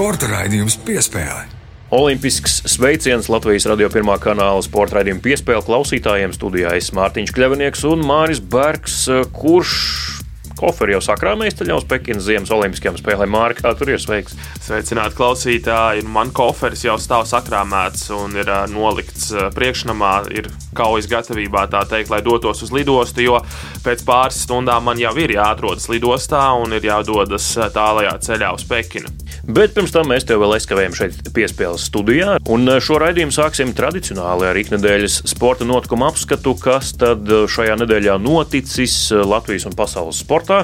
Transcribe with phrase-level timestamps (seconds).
[0.00, 1.42] Sporta raidījums piespēlē.
[1.92, 6.32] Olimpisks sveiciens Latvijas radio pirmā kanāla sporta raidījuma piespēle klausītājiem.
[6.32, 9.02] Studijā es Mārtiņš Kļavinieks un Māris Bergs,
[9.36, 10.19] kurš
[10.58, 13.32] koferi jau sakrāmējis ceļā uz Pekinas Ziemas Olimpiskajām spēlēm.
[13.34, 14.36] Mārka, kā tur ir sveiks?
[14.64, 16.06] Sveicināti klausītāji!
[16.10, 22.22] Man koferis jau stāv sakrāmēts un ir nolikts priekšnamā, ir kaujas gatavībā, tā teikt, lai
[22.26, 23.40] dotos uz lidostu, jo
[23.84, 29.10] pēc pāris stundām man jau ir jāatrodas lidostā un ir jādodas tālajā ceļā uz Pekinu.
[29.50, 34.46] Bet pirms tam mēs tev vēl aizkavējam šeit piespēles studijā, un šo raidījumu sāksim tradicionāli
[34.46, 40.62] ar iknedēļas sporta notikumu apskatu, kas tad šajā nedēļā noticis Latvijas un pasaules sportā.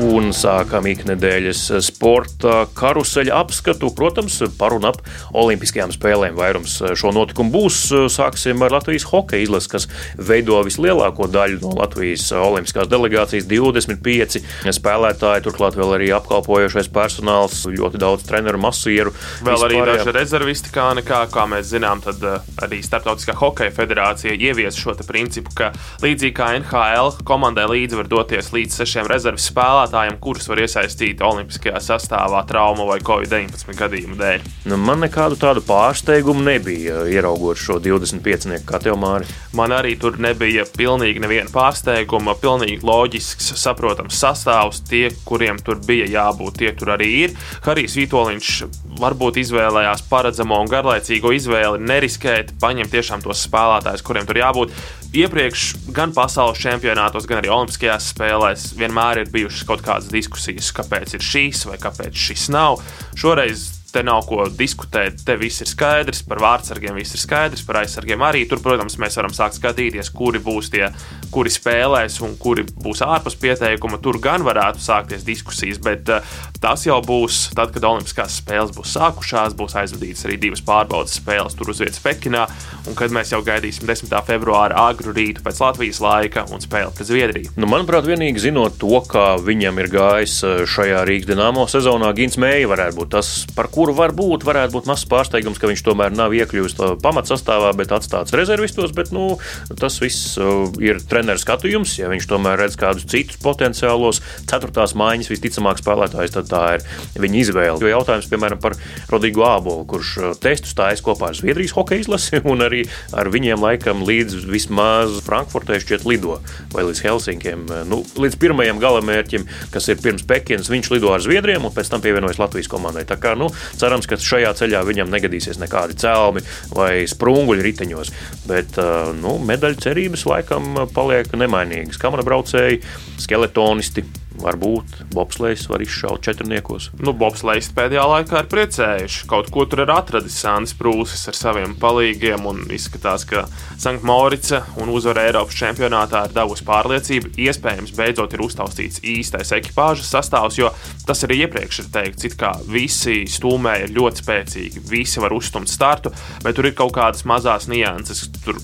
[0.00, 3.90] Un sākam iknedēļas sporta karuseļa apskatu.
[3.96, 5.00] Protams, par un ap
[5.36, 7.80] Olimpiskajām spēlēm vairums šo notikumu būs.
[8.12, 14.40] Sāksim ar Latvijas hokeja izlasi, kas veido vislielāko daļu no Latvijas Olimpiskās delegācijas- 25
[14.72, 19.12] spēlētāji, turklāt vēl arī apkalpojošais personāls, ļoti daudz treneru, masieru.
[19.44, 24.32] Vēl arī daži rezervisti, kā, nekā, kā mēs zinām, tad eh, arī Startautiskā hokeja federācija
[24.32, 29.89] ievies šo principu, ka līdzīgi kā NHL komandai līdzi var doties līdz sešiem rezerves spēlētājiem
[29.90, 34.44] spēlētājiem, kurus var iesaistīt Olimpiskajā sastāvā traumu vai Covid-19 gadījumu dēļ.
[34.70, 39.26] Nu, man nekādu tādu pārsteigumu nebija, ieraugot šo 25 kategoriju.
[39.56, 44.82] Man arī tur nebija pilnīgi neviena pārsteiguma, pilnīgi loģisks, saprotams sastāvs.
[44.88, 47.36] Tie, kuriem tur bija jābūt, tie tur arī ir.
[47.66, 48.54] Harijs Vitoļņš
[49.00, 54.74] varbūt izvēlējās paredzamo un garlaicīgo izvēli, neriskēt, paņemt tiešām tos spēlētājus, kuriem tur jābūt
[55.16, 61.16] iepriekš gan pasaules čempionātos, gan arī Olimpiskajās spēlēs vienmēr ir bijušas kaut kādas diskusijas, kāpēc
[61.16, 62.80] ir šīs vai kāpēc šis nav.
[63.18, 67.80] Šoreiz Te nav ko diskutēt, te viss ir skaidrs, par vārdsargiem viss ir skaidrs, par
[67.80, 68.44] aizsargiem arī.
[68.46, 70.86] Tur, protams, mēs varam sākt skatīties, kuri būs tie,
[71.34, 73.98] kuri spēlēs un kuri būs ārpus pieteikuma.
[73.98, 76.22] Tur gan varētu sākties diskusijas, bet uh,
[76.62, 81.58] tas jau būs tad, kad Olimpiskās spēles būs sākušās, būs aizvadītas arī divas pārbaudas spēles
[81.58, 82.46] tur uz vietas Pekinā,
[82.86, 84.14] un kad mēs jau gaidīsim 10.
[84.28, 87.54] februāra agru rītu pēc Latvijas laika un spēli pret Zviedriju.
[87.58, 92.38] Nu, manuprāt, vienīgi zinot to, kā viņam ir gājis eh, šajā Rīgas dīnāmo sezonā, Gins
[92.40, 96.12] Mēja varētu būt tas, par ko kuru varbūt varētu būt mazs pārsteigums, ka viņš tomēr
[96.12, 98.92] nav iekļuvis pamatsastāvā, bet atstāts rezervistos.
[98.92, 99.38] Bet, nu,
[99.80, 101.94] tas viss uh, ir treneru skatījums.
[101.96, 104.20] Ja viņš tomēr redz kādus citus potenciālos
[104.50, 106.84] ceturtās mājiņas visticamāk spēlētājus, tad tā ir
[107.24, 107.78] viņa izvēle.
[107.80, 108.76] Jo jautājums, piemēram, par
[109.08, 112.84] Rodīgu Ābolu, kurš uh, testu stājas kopā ar Zviedrijas hokeja izlasi un arī
[113.16, 116.36] ar viņiem laikam līdz vismaz Frankfurtē šķiet lido
[116.74, 117.64] vai līdz Helsinkiem.
[117.70, 121.94] Uh, nu, līdz pirmajam galamērķim, kas ir pirms Pekinas, viņš lido ar Zviedriem un pēc
[121.94, 123.08] tam pievienojas Latvijas komandai.
[123.08, 123.48] Tā kā, nu,
[123.78, 126.44] Cerams, ka šajā ceļā viņam negadīsies nekādi cēlumi
[126.76, 128.14] vai sprunguļi riteņos.
[128.48, 128.80] Bet
[129.20, 132.00] nu, medaļu cerības laikam paliek nemainīgas.
[132.00, 132.82] Kamera braucēji,
[133.20, 134.04] skeletonisti
[134.40, 136.90] Varbūt Bobslēgs var izšaut četrniekos.
[137.00, 139.26] Nu, Bobslēgs pēdējā laikā ir priecējuši.
[139.30, 142.48] Kaut ko tur ir atradis Sānis Prūsis ar saviem palīgiem.
[142.72, 143.44] Izskatās, ka
[143.80, 147.34] Sanktmorica un uzvara Eiropas čempionātā ir devusi pārliecību.
[147.46, 150.72] Iespējams, beidzot ir uztaustīts īstais ekipāžas sastāvs, jo
[151.06, 156.14] tas arī iepriekš ir teikts, ka visi stūmēji ir ļoti spēcīgi, visi var uzstumt startu,
[156.44, 158.28] bet tur ir kaut kādas mazas nianses.
[158.44, 158.60] Tur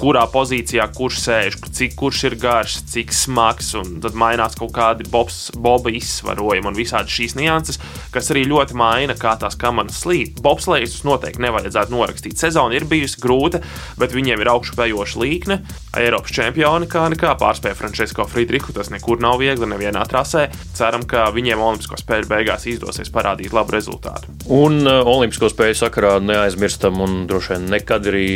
[0.00, 5.06] kurā pozīcijā kurš sēž, cik kurš ir garš, cik smags, un tad mainās kaut kādi
[5.10, 7.80] bobs, boba izsvarojumi un visādi šīs nianses,
[8.14, 10.40] kas arī ļoti maina, kā tās kamanas slīd.
[10.44, 12.40] Bobslēdzes noteikti nevajadzētu norakstīt.
[12.40, 13.60] Sezona ir bijusi grūta,
[14.00, 15.60] bet viņiem ir augšupejoša līkne.
[16.00, 18.72] Eiropas čempioni kā nekā pārspēja Frančisko Friedrichu.
[18.76, 20.46] Tas nekur nav viegli, nevienā trasē.
[20.76, 24.32] Ceram, ka viņiem Olimpisko spēļu beigās izdosies parādīt labu rezultātu.
[24.54, 28.30] Un uh, Olimpisko spēļu sakarā neaizmirstam, un droši vien nekad arī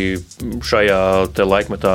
[0.67, 1.01] šajā
[1.55, 1.95] laikmetā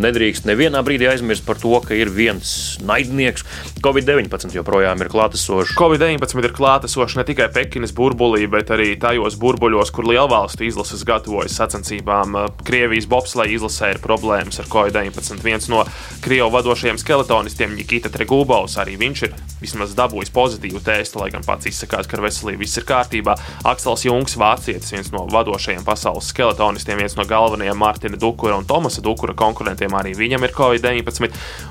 [0.00, 3.44] nedrīkst nevienā brīdī aizmirst par to, ka ir viens naidnieks.
[3.84, 5.74] Covid-19 joprojām ir klātesošs.
[5.78, 11.56] Covid-19 ir klātesošs ne tikai Pekinas burbulī, bet arī tajos burbuļos, kur lielvalstu izlases gatavojas
[11.60, 12.38] sacensībām.
[12.66, 15.42] Krievijas bobsleja izlasē ir problēmas ar Covid-19.
[15.44, 15.84] Viens no
[16.24, 21.68] Krievu vadošajiem skeletonistiem, Nikita Tregūbaus, arī viņš ir vismaz dabūjis pozitīvu testu, lai gan pats
[21.70, 23.36] izsakās, ka ar veselību viss ir kārtībā.
[23.68, 28.99] Aksels Jungs, vācietis, viens no vadošajiem pasaules skeletonistiem, viens no galvenajiem Mārtiņa Dukura un Tomasa
[29.04, 31.30] Dukura konkurentiem arī viņam ir Covid-19.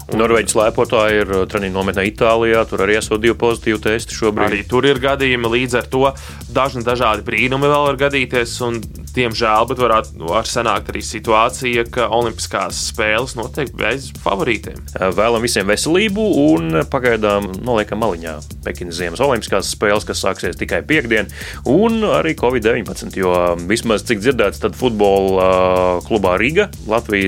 [0.10, 0.20] Un...
[0.20, 4.48] Norvēģis lēpotāji ir uh, treniņu nometnē Itālijā, tur arī esot divi pozitīvi testi šobrīd.
[4.50, 6.06] Arī tur ir gadījumi līdz ar to
[6.54, 8.80] dažni dažādi brīnumi vēl var gadīties, un
[9.16, 14.82] diemžēl, bet varētu var sanākt arī situācija, ka Olimpiskās spēles noteikti bez favorītiem.
[15.18, 18.36] Vēlam visiem veselību un pagaidām noliekam maliņā
[18.66, 21.30] Pekinas Ziemas Olimpiskās spēles, kas sāksies tikai piekdien,
[21.70, 23.34] un arī Covid-19, jo
[23.70, 27.19] vismaz cik dzirdēts, tad futbola klubā Riga Latvijas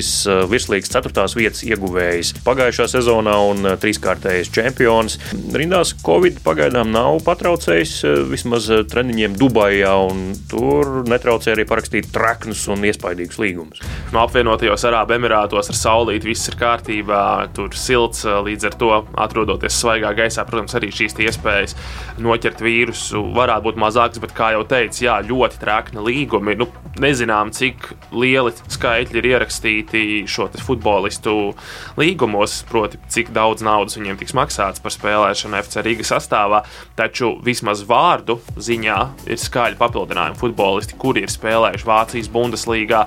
[0.51, 5.17] virslīgas ceturtās vietas ieguvējs pagājušā sezonā un trīskārtējs čempions.
[5.55, 7.95] Rindās Covid pagaidām nav patraucējis
[8.31, 13.81] vismaz treniņiem Dubajā, un tur netraucēja arī parakstīt traknus un iespaidīgus līgumus.
[14.13, 17.23] No apvienotajos Arābu Emirātos ar saulīti viss ir kārtībā,
[17.55, 18.91] tur silts, līdz ar to
[19.25, 21.75] atrodoties svaigā gaisā, protams, arī šīs iespējas
[22.21, 26.57] noķert vīrusu varētu būt mazākas, bet, kā jau teicu, jā, ļoti trakni līgumi.
[26.59, 26.67] Nu,
[27.01, 27.77] nezinām, cik
[28.13, 29.80] lieli skaitļi ir ierakstīti
[30.29, 31.53] šo futbolistu
[31.99, 36.63] līgumos, proti, cik daudz naudas viņiem tiks maksāts par spēlēšanu FC Riga sastāvā.
[36.99, 43.05] Taču vismaz vārdu ziņā ir skaļi papildinājumi futbolisti, kuri ir spēlējuši Vācijas Bundeslīgā,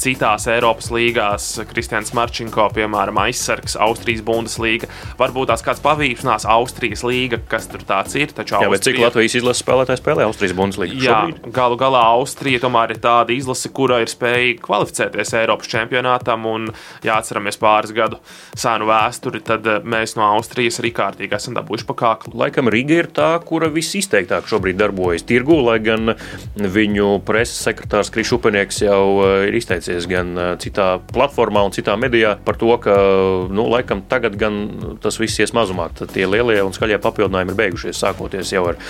[0.00, 4.88] citās Eiropas līgās, Kristians Marčinko, piemēram, aizsargs, Austrijas Bundeslīga.
[5.20, 8.32] Varbūt tās kāds pavīšanās Austrijas līga, kas tur tāds ir.
[8.36, 8.84] Taču Jā, Austrija...
[8.88, 10.98] cik Latvijas izlases spēlētāji spēlē Austrijas Bundeslīgā?
[11.00, 11.52] Jā, šobrīd?
[11.56, 16.46] galu galā Austrija tomēr ir tāda izlase, kura ir spējīga kvalificēties Eiropas čempionātam.
[16.52, 16.68] Un,
[17.06, 18.20] ja atceramies pāris gadu
[18.58, 22.36] senu vēsturi, tad eh, mēs no Austrijas arī kārtīgi esam dabūjuši pa kāklu.
[22.44, 26.14] Laikam Riga ir tā, kura visizteiktāk šobrīd darbojas tirgu, lai gan
[26.56, 32.58] viņu preses sekretārs Krišupenieks jau eh, ir izteicies gan citā platformā un citā medijā par
[32.60, 32.96] to, ka
[33.52, 34.60] nu, laikam tagad gan
[35.02, 35.96] tas viss ies mazumāk.
[36.02, 38.80] Tad tie lielie un skaļie papildinājumi ir beigušies, sākoties jau ar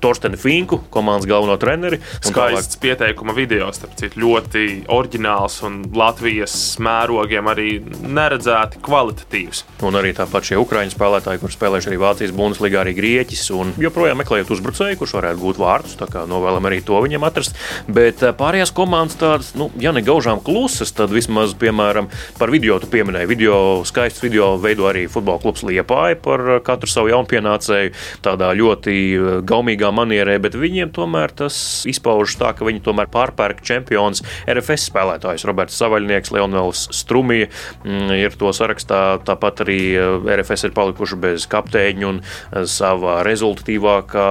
[0.00, 2.00] Torstenu Finku, komandas galveno treneri.
[2.20, 2.80] Skaists tālāk...
[2.84, 7.68] pieteikuma video, starp citu, ļoti oriģināls un Latvijas mērogiem arī
[8.06, 9.64] neredzēti kvalitatīvs.
[9.86, 14.20] Un arī tāpat šie ukraiņu spēlētāji, kur spēlējuši arī Vācijas Bundesliga, arī Grieķis, un joprojām
[14.22, 15.96] meklējot uzbrucēju, kurš varētu būt vārdus.
[16.00, 17.56] Tā kā novēlam arī to viņam atrast.
[17.90, 22.88] Bet pārējās komandas tādas, nu, ja ne gaužām klusas, tad vismaz, piemēram, par video tu
[22.92, 23.28] pieminēji.
[23.30, 23.54] Video,
[23.88, 29.88] skaists video veido arī futbola klubs Liepāja par katru savu jaunpienācēju tādā ļoti eh, gaumīgā
[29.96, 31.56] manierē, bet viņiem tomēr tas
[31.88, 35.46] izpaužas tā, ka viņi tomēr pārpērk čempions RFS spēlētājus.
[35.48, 39.22] Roberts Savaļnieks, Leonels Strumija mm, ir to sarakstā.
[39.24, 44.28] Tāpat arī eh, RFS ir palikuši bez kapteiņa un eh, savā rezultatīvākā,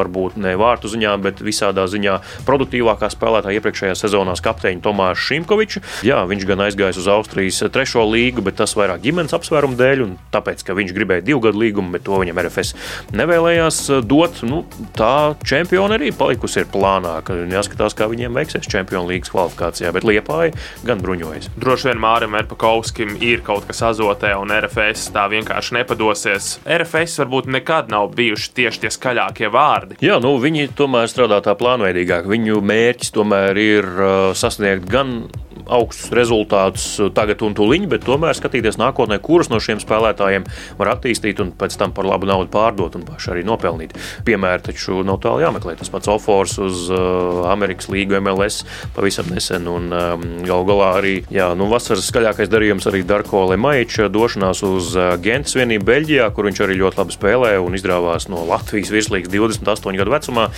[0.00, 2.16] varbūt ne vārtu ziņā, bet visādā ziņā
[2.48, 5.82] produktīvākā spēlētāja iepriekšējā sezonā kapteiņa Tomāša Šimkoviču.
[6.06, 10.14] Jā, viņš gan aizgājis uz Austrijas trešo līgu, bet tas vairāk ģimenes apsvērumu dēļ un
[10.34, 12.74] tāpēc, ka viņš gribēja divu gadu līgumu, bet to viņam RFS
[13.16, 14.42] nevēlējās dot.
[14.46, 14.62] Nu,
[14.96, 20.06] tā čempiona arī palikusi ir plānā, ka jāskatās, kā viņiem veiksies čempionu līgas kvalifikācijā, bet
[20.06, 20.54] Liepāja
[20.86, 21.50] gan bruņojas.
[21.58, 26.50] Droši vien Mārim Erpakovskim ir kaut kas azotē, un RFS tā vienkārši nepadosies.
[26.64, 29.98] RFS varbūt nekad nav bijuši tieši tie skaļākie vārdi.
[30.04, 32.28] Jā, nu, viņi tomēr strādā tā plānveidīgāk.
[32.30, 36.86] Viņu mērķis tomēr ir uh, sasniegt gan um, augstus rezultātus
[37.16, 40.46] tagad un tūlīt, bet tomēr skatīties nākotnē, kurus no šiem spēlētājiem
[40.78, 43.96] var attīstīt un pēc tam par labu naudu pārdot un paši arī nopelnīt.
[44.26, 45.76] Piemēri taču nav tālu jāmeklē.
[45.80, 48.62] Tas pats Ofors uz uh, Amerikas līgu MLS
[48.96, 54.10] pavisam nesen un um, gal galā arī jā, nu, vasaras skaļākais darījums arī Darko Lemaiča
[54.12, 58.44] došanās uz uh, Gentas vienību Beļģijā, kur viņš arī ļoti labi spēlē un izrāvās no
[58.48, 60.48] Latvijas virslīgas 28 gadu vecumā.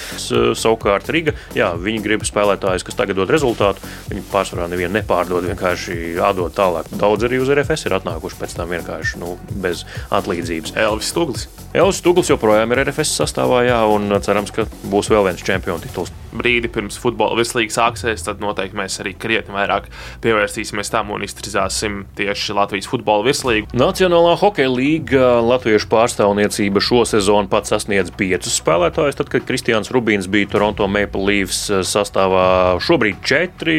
[0.59, 3.85] Savukārt Riga, jā, viņi grib spēlētājus, kas tagad dod rezultātu.
[4.11, 6.89] Viņi pārsvarā nevienu nepārdod, vienkārši atdod tālāk.
[6.99, 10.75] Daudz arī uz RFS ir atnākuši pēc tam vienkārši nu, bez atlīdzības.
[10.79, 11.49] Elvis Stūglis.
[11.77, 16.13] Elvis Stūglis joprojām ir RFS sastāvā, jā, un cerams, ka būs vēl viens čempionu tituls.
[16.29, 19.89] Brīdi pirms futbola virslīga sāksies, tad noteikti mēs arī krietni vairāk
[20.25, 23.73] pievērsīsimies tam un iztrizāsim tieši Latvijas futbola virslīgu.
[23.77, 30.29] Nacionālā hokeja līga latviešu pārstāvniecība šo sezonu pats sasniedz piecus spēlētājus, tad, kad Kristians Rubīns
[30.31, 32.49] bija Toronto Maple Leafs sastāvā
[32.85, 33.79] šobrīd četri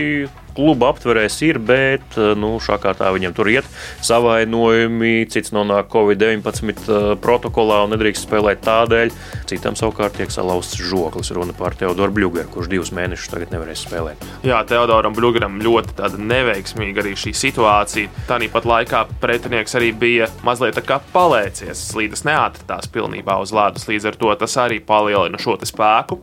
[0.60, 3.68] kluba aptverēs ir, bet eh, nu, šā kā tā viņam tur iet.
[4.06, 9.14] Savainojumi, cits nonāk Covid-19 eh, protokolā un nedrīkst spēlēt tādēļ.
[9.50, 11.32] Citam savukārt tiek salauzts žoklis.
[11.36, 14.26] Runa par Teodoru Blugeru, kurš divus mēnešus tagad nevarēs spēlēt.
[14.48, 18.12] Jā, Teodoram Blugeram ļoti neveiksmīga arī šī situācija.
[18.30, 20.82] Tāpat laikā pretinieks arī bija mazliet
[21.14, 21.88] palēcies.
[21.94, 26.20] Slīdes neatradās pilnībā uz ledus, līdz ar to tas arī palielina šo spēku.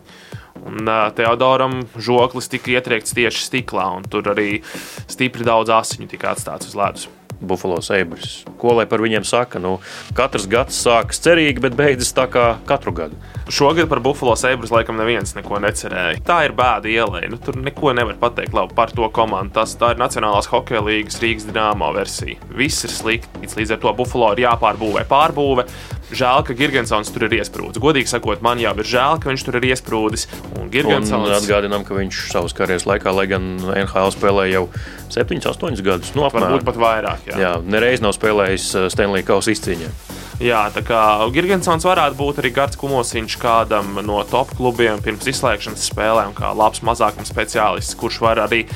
[0.65, 4.63] Un uh, Teodoram žoklis tika ietriekts tieši stiklā, un tur arī
[5.11, 7.09] stipri daudz asiņu tika atstāts uz ledus.
[7.41, 8.45] Buffalo Sabres.
[8.61, 9.61] Ko lai par viņiem saka?
[9.63, 9.77] Nu,
[10.17, 13.19] katrs gads sākas cerīgi, bet beidzas tā kā katru gadu.
[13.53, 16.23] Šogad par Buffalo Sabres laikam neviens neko necerēja.
[16.27, 17.27] Tā ir bēda ielai.
[17.31, 19.55] Nu, tur neko nevar pateikt labi par to komandu.
[19.59, 22.41] Tas tā ir Nacionālās hokeja līnijas Rīgas dīnāmo versija.
[22.57, 23.45] Viss ir slikti.
[23.57, 25.69] Līdz ar to Buffalo ir jāpārbūvē pārbūve.
[26.07, 27.83] Žēl, ka Gigantsons tur ir iesprūdis.
[27.83, 30.27] Godīgi sakot, man jau ir žēl, ka viņš tur ir iesprūdis.
[30.61, 34.67] Un Gigantsons atgādinām, ka viņš savas karjeras laikā, lai gan NHL spēlē jau
[35.11, 36.55] 7, 8 gadus, no nu, apmēram.
[36.55, 37.27] Varbūt pat vairāk.
[37.33, 39.91] Jā, jā nereiz nav spēlējis Stanley Kausa izcīņā.
[40.37, 41.00] Jā, tā kā
[41.33, 46.83] Gigantsons varētu būt arī Gards Kumosiņš kādam no top klubiem pirms izslēgšanas spēlēm, kā labs
[46.85, 48.66] mazākuma speciālists, kurš var arī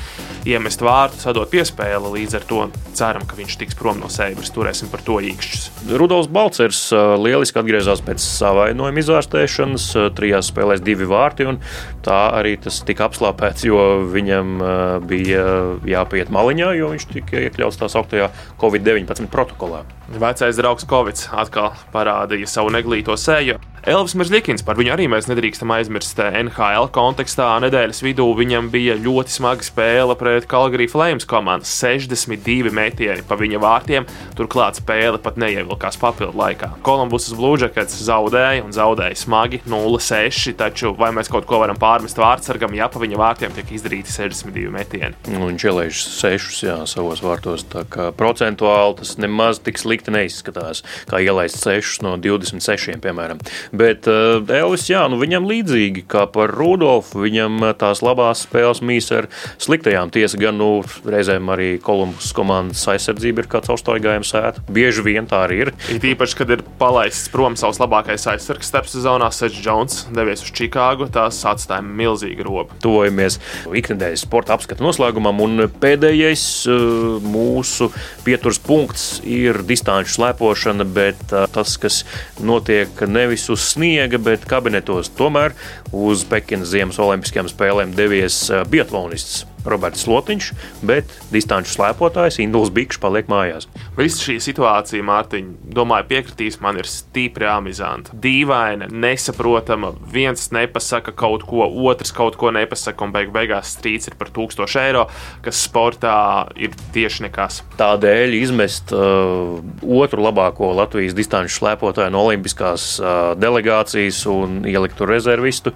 [0.49, 2.15] iemest vārtu, sadot piespēli.
[2.15, 2.63] Līdz ar to
[2.97, 4.49] ceram, ka viņš tiks prom no Seibras.
[4.55, 5.67] Turēsim par to īkšķus.
[6.01, 6.81] Rudolfs Balcers
[7.21, 9.87] lieliski atgriezās pēc savainojuma izvērtēšanas.
[10.17, 11.61] Trijās spēlēs divi vārti, un
[12.01, 14.57] tā arī tas tika apslāpēts, jo viņam
[15.05, 15.45] bija
[15.85, 19.85] jāpiet maliņā, jo viņš tika iekļauts tā sauktajā Covid-19 protokolā.
[20.11, 23.59] Vecais draugs Covid atkal parādīja savu neglīto seju.
[23.81, 26.19] Elvis Merzlikins, par viņu arī mēs nedrīkstam aizmirst.
[26.21, 31.65] NHL kontekstā nedēļas vidū viņam bija ļoti smaga spēle pret Calgary Flames komandu.
[31.65, 34.05] 62 metieni pa viņa vārtiem,
[34.37, 36.69] turklāt spēle pat neievilkās papildu laikā.
[36.85, 42.77] Kolumbusas Bluežakets zaudēja un zaudēja smagi 0-6, taču vai mēs kaut ko varam pārmest vārdsargam,
[42.77, 45.17] ja pa viņa vārtiem tiek izdarīti 62 metieni?
[45.33, 50.85] Nu, viņš ielaiž 6 jā, savos vārtos, tā kā procentuāli tas nemaz tik slikti neizskatās,
[51.09, 53.39] kā ielaist 6 no 26, piemēram.
[53.73, 58.81] Bet uh, Elvis, jā, nu viņam līdzīgi kā par Rudolfu, viņam eh, tās labās spēles
[58.85, 59.27] mīs ar
[59.61, 60.11] sliktajām.
[60.13, 64.63] Tiesa gan, nu, reizēm arī Kolumbus komandas aizsardzība ir kā caurstaigājuma sēta.
[64.71, 65.73] Bieži vien tā arī ir.
[65.93, 70.53] It īpaši, kad ir palaists prom savs labākais aizsargs starp sezonā, Sečs Jones devies uz
[70.57, 72.77] Čikāgu, tās atstāja milzīgu robu.
[72.83, 73.39] Tojamies
[73.77, 77.89] ikdienas sporta apskata noslēgumam, un pēdējais uh, mūsu
[78.25, 82.01] pieturas punkts ir distanču slēpošana, bet uh, tas, kas
[82.39, 85.11] notiek nevis uz sniega, bet kabinetos.
[85.17, 85.55] Tomēr
[85.91, 90.51] uz Pekinas Ziemas Olimpiskajām spēlēm devies biatlonists Roberts Slotiņš,
[90.87, 93.67] bet distanču slēpotājs Induls Bikšs paliek mājās.
[93.97, 98.15] Visa šī situācija, Mārtiņ, domāju, piekritīs, man ir stipri amizanta.
[98.23, 104.17] Dīvaina, nesaprotama, viens nepasaka kaut ko, otrs kaut ko nepasaka, un beig beigās strīds ir
[104.19, 105.07] par 1000 eiro,
[105.45, 106.15] kas sportā
[106.59, 107.61] ir tieši nekas.
[107.79, 115.11] Tādēļ izmest uh, otru labāko Latvijas distanču slēpotāju no Olimpiskās uh, delegācijas un ielikt tur
[115.11, 115.75] rezervistu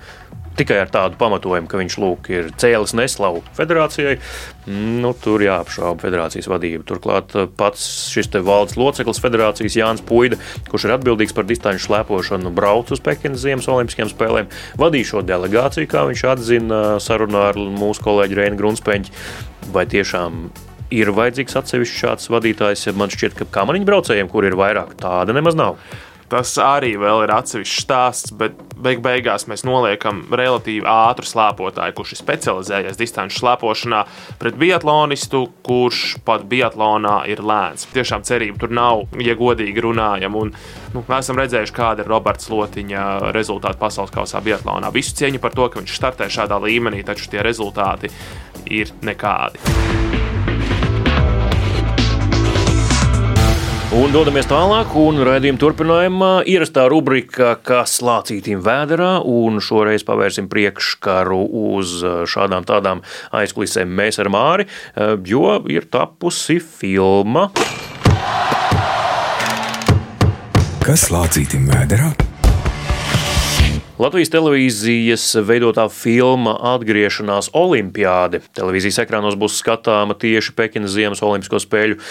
[0.57, 4.17] tikai ar tādu pamatojumu, ka viņš lūk, ir cēlis neslavu federācijai,
[4.71, 6.85] nu, tur jāapšauba federācijas vadība.
[6.87, 10.39] Turklāt eh, pats šis valdes loceklis federācijas Jānis Puida,
[10.71, 15.89] kurš ir atbildīgs par distanču slēpošanu, brauc uz Pekinas Ziemas Olimpiskajām spēlēm, vadīja šo delegāciju,
[15.91, 19.13] kā viņš atzina sarunā ar mūsu kolēģi Reinu Grunspeņķi.
[19.75, 20.49] Vai tiešām
[20.93, 22.89] ir vajadzīgs atsevišķs šāds vadītājs?
[22.97, 25.79] Man šķiet, ka kamaniņu braucējiem, kur ir vairāk, tāda nemaz nav.
[26.31, 32.21] Tas arī ir atsevišķs stāsts, bet beig beigās mēs noliekam relatīvi ātru slēpotāju, kurš ir
[32.21, 34.01] specializējies distanču slēpošanā,
[34.41, 37.85] pret biatlonistu, kurš pat biatlonā ir lēns.
[37.93, 40.37] Tiešām cerība tur nav, ja godīgi runājam.
[40.41, 40.53] Un,
[40.95, 44.89] nu, mēs esam redzējuši, kāda ir Roberts Lotiņa rezultāti pasaules kausā biatlonā.
[44.95, 48.09] Visu cieņu par to, ka viņš startē šādā līmenī, taču tie rezultāti
[48.73, 50.24] ir nekādi.
[53.95, 61.39] Un dodamies tālāk, un raidījuma turpinājumā ierastā rubrika, kas lācītīm vēderā, un šoreiz pavērsim priekškaru
[61.71, 61.93] uz
[62.27, 63.05] šādām tādām
[63.39, 64.67] aizkulisēm mēs ar Māri,
[65.31, 67.47] jo ir tapusi filma.
[70.83, 72.11] Kas lācītīm vēderā?
[73.95, 78.41] Latvijas televīzijas veidotā filma Atgriešanās Olimpiāde.
[78.57, 82.01] Televīzijas ekrānos būs skatāma tieši Pekinas Ziemas Olimpisko spēļu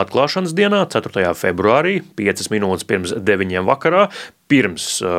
[0.00, 1.34] atklāšanas dienā, 4.
[1.36, 3.52] februārī, 5 minūtes pirms 9.
[3.68, 4.06] vakarā
[4.50, 5.10] pirms uh,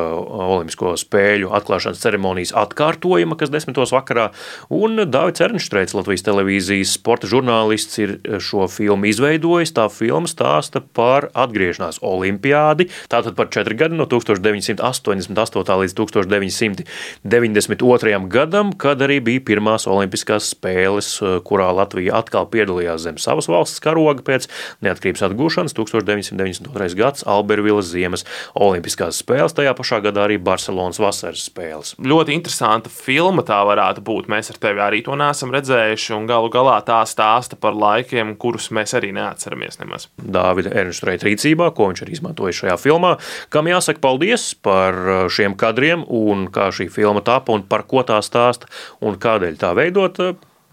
[0.52, 4.26] Olimpisko spēļu atklāšanas ceremonijas atkārtojuma, kas desmitos vakarā.
[4.72, 8.10] Un Dārvids Ernšteits, Latvijas televīzijas sporta žurnālists, ir
[8.42, 9.74] šo filmu izveidojis.
[9.76, 15.78] Tā filma stāsta par atgriešanās olimpiādi, tātad par četri gadi no 1988.
[15.82, 18.28] līdz 1992.
[18.32, 21.08] gadam, kad arī bija pirmās olimpiskās spēles,
[21.46, 24.42] kurā Latvija atkal piedalījās zem savas valsts karoga pēc
[24.84, 26.96] neatkarības atgūšanas 1992.
[26.98, 28.22] gads Albervilas ziemas
[28.58, 31.94] olimpiskās spēles, tajā pašā gadā arī Barcelonas vasaras spēles.
[32.02, 34.28] Ļoti interesanta filma tā varētu būt.
[34.32, 38.70] Mēs ar tevi arī to neesam redzējuši, un galu galā tā stāsta par laikiem, kurus
[38.74, 40.08] mēs arī neatceramies nemaz.
[40.18, 43.14] Dāvida Ernstreita rīcībā, ko viņš ir izmantojis šajā filmā,
[43.52, 48.04] kam jāsaka paldies par uh, šiem kadriem un kā šī filma tapa un par ko
[48.06, 50.20] tā stāsta un kādēļ tā veidot,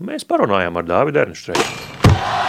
[0.03, 2.48] mēs parunājām ar Dāvidu Ernstreitu.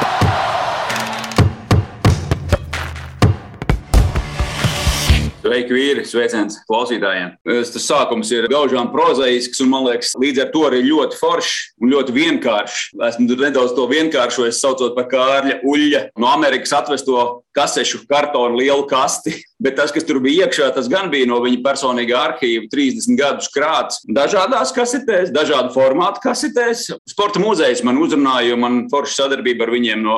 [5.51, 6.03] Sveiki, vīri!
[6.07, 7.33] Sveiciens klausītājiem!
[7.43, 11.91] Tas sākums ir gaužām prozaisks, un man liekas, līdz ar to arī ļoti foršs un
[11.91, 12.85] ļoti vienkāršs.
[13.09, 17.25] Esmu nedaudz to vienkāršojis, saucot par Kārļa Uļļa no Amerikas atvesto
[17.59, 19.41] kasešu kartonu lielu kasti.
[19.61, 23.51] Bet tas, kas tur bija iekšā, tas gan bija no viņa personīgā arhīva, 30 gadus
[23.53, 23.99] krāts.
[24.09, 26.87] Dažādās kasetēs, dažādu formātu kasetēs.
[27.09, 30.17] Sporta muzejs man uzrunāja, jo man forša sadarbība ar viņiem no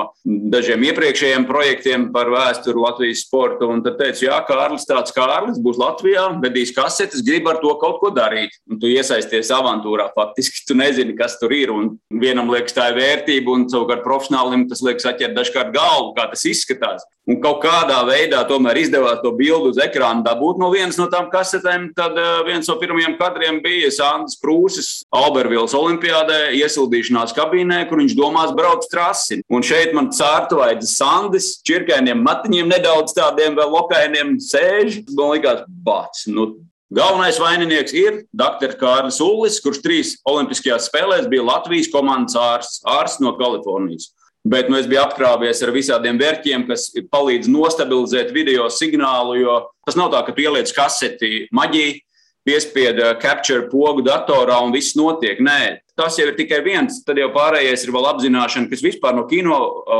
[0.52, 3.66] dažiem iepriekšējiem projektiem par vēsturi Latvijas sportu.
[3.72, 7.98] Un tad teicu, jā, Kārlis, tāds Kārlis būs Latvijā, vedīs kasetes, grib ar to kaut
[8.02, 8.54] ko darīt.
[8.70, 11.74] Un tu iesaisties avantūrā, faktiski tu nezini, kas tur ir.
[11.74, 16.30] Un vienam liekas, tā ir vērtība, un savukārt profesionālim tas liekas atķert dažkārt galvu, kā
[16.30, 17.02] tas izskatās.
[17.30, 21.28] Un kaut kādā veidā tomēr izdevās to bildi uz ekrāna dabūt no vienas no tām
[21.32, 21.90] kasetēm.
[21.98, 28.16] Tad uh, viens no pirmajiem kadriem bija Sandrs Prūsis Albervīlas Olimpiādē iesildīšanās kabīnē, kur viņš
[28.18, 29.42] domās braukt trasi.
[29.52, 35.02] Un šeit man cārtuvaidzes Sandis, čirkainiem matiņiem nedaudz tādiem vēl lokainiem sēž.
[35.16, 36.52] Man likās, bats, nu
[36.92, 38.74] Galvenais vaininieks ir dr.
[38.76, 44.10] Kārlis Ullis, kurš trīs Olimpiskajās spēlēs bija Latvijas komandas ārsts, ārsts no Kalifornijas.
[44.42, 49.36] Bet nu, es biju apkrāpies ar visādiem vērķiem, kas palīdz nostabilizēt video signālu.
[49.38, 52.00] Jo tas nav tā, ka tu ieliec kaseti maģiju,
[52.42, 55.38] piespied capture pogu datorā un viss notiek.
[55.38, 56.98] Nē, tas jau ir tikai viens.
[57.06, 59.58] Tad jau pārējais ir vēl apzināšana, kas vispār no kino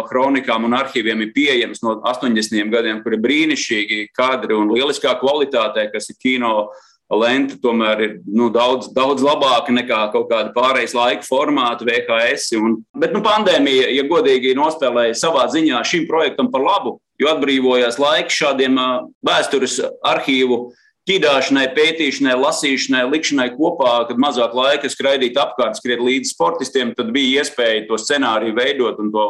[0.09, 2.67] kronikām un arhīviem ir pieejams no 80.
[2.73, 6.73] gadiem, kur ir brīnišķīgi kadri un lieliskā kvalitātē, kas ir kino
[7.21, 12.53] lente tomēr ir nu, daudz, daudz labāka nekā kaut kāda pārējais laika formāta, VHS.
[12.59, 18.01] Un, bet nu, pandēmija, ja godīgi, nospēlēja savā ziņā šim projektam par labu, jo atbrīvojās
[18.03, 18.79] laiks šādiem
[19.27, 20.63] vēstures arhīvu
[21.11, 27.43] ķīdāšanai, pētīšanai, lasīšanai, likšanai kopā, kad mazāk laika skraidīt apkārt, skriet līdz sportistiem, tad bija
[27.43, 29.27] iespēja to scenāriju veidot un to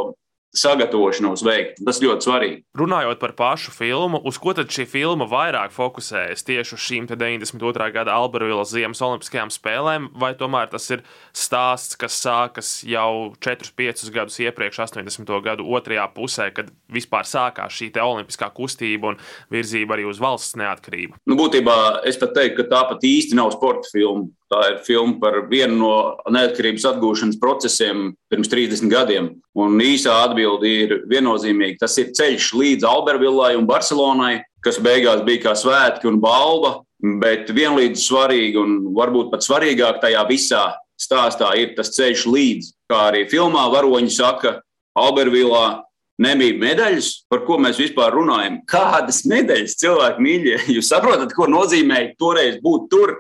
[0.57, 1.81] sagatavošanos veikt.
[1.87, 2.59] Tas ļoti svarīgi.
[2.79, 6.45] Runājot par pašu filmu, uz ko tad šī filma vairāk fokusējas?
[6.49, 7.89] Tieši uz šīm 92.
[7.95, 11.05] gada Albervilas Ziemas Olimpiskajām spēlēm, vai tomēr tas ir
[11.37, 15.33] stāsts, kas sākas jau 4-5 gadus iepriekš, 80.
[15.45, 19.21] gadu otrajā pusē, kad vispār sākās šī olimpiskā kustība un
[19.53, 21.21] virzība arī uz valsts neatkarību?
[21.29, 24.29] Nu, būtībā es pat teiktu, ka tā pat īsti nav sporta filma.
[24.53, 25.93] Tā ir filma par vienu no
[26.29, 29.31] neatkarības atgūšanas procesiem pirms 30 gadiem.
[29.57, 31.83] Un īsā atbilde ir viennozīmīga.
[31.83, 36.83] Tas ir ceļš līdz Albervillai un Barcelonai, kas beigās bija kā svētki un balva.
[37.03, 43.09] Bet vienlīdz svarīgi un varbūt pat svarīgāk tajā visā stāstā ir tas ceļš līdz, kā
[43.11, 44.61] arī filmā varoņi saka,
[44.95, 45.83] Albervillā
[46.23, 48.61] nebija medaļas, par ko mēs vispār runājam.
[48.69, 50.57] Kādas medaļas cilvēki mīļie?
[50.77, 53.15] Jūs saprotat, ko nozīmē toreiz būt tur?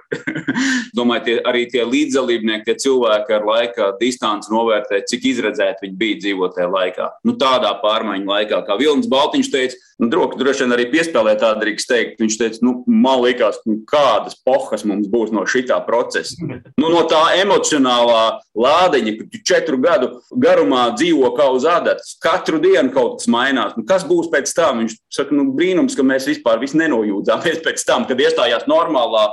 [0.98, 6.20] Domāju, tie, arī tie līdzdalībnieki, tie cilvēki ar laika distanci novērtē, cik izredzēti viņi bija
[6.26, 7.08] dzīvot tajā laikā.
[7.26, 11.52] Nu, tādā pārmaiņu laikā, kā Vilnis Baltiņš teica, nu, droši, droši vien arī piespēlē tā
[11.58, 12.20] drīkst teikt.
[12.22, 16.38] Viņš teica, nu, man liekas, nu, kādas pohas mums būs no šitā procesa.
[16.42, 18.22] Nu, no tā emocionālā
[18.58, 20.10] lādiņa, ka tu četru gadu
[20.42, 23.76] garumā dzīvo kā uz adatas, katru dienu kaut kas mainās.
[23.78, 24.82] Nu, kas būs pēc tam?
[24.82, 29.28] Viņš saka, nu, brīnums, ka mēs vispār nenojūdzāmies pēc tam, kad iestājās normālā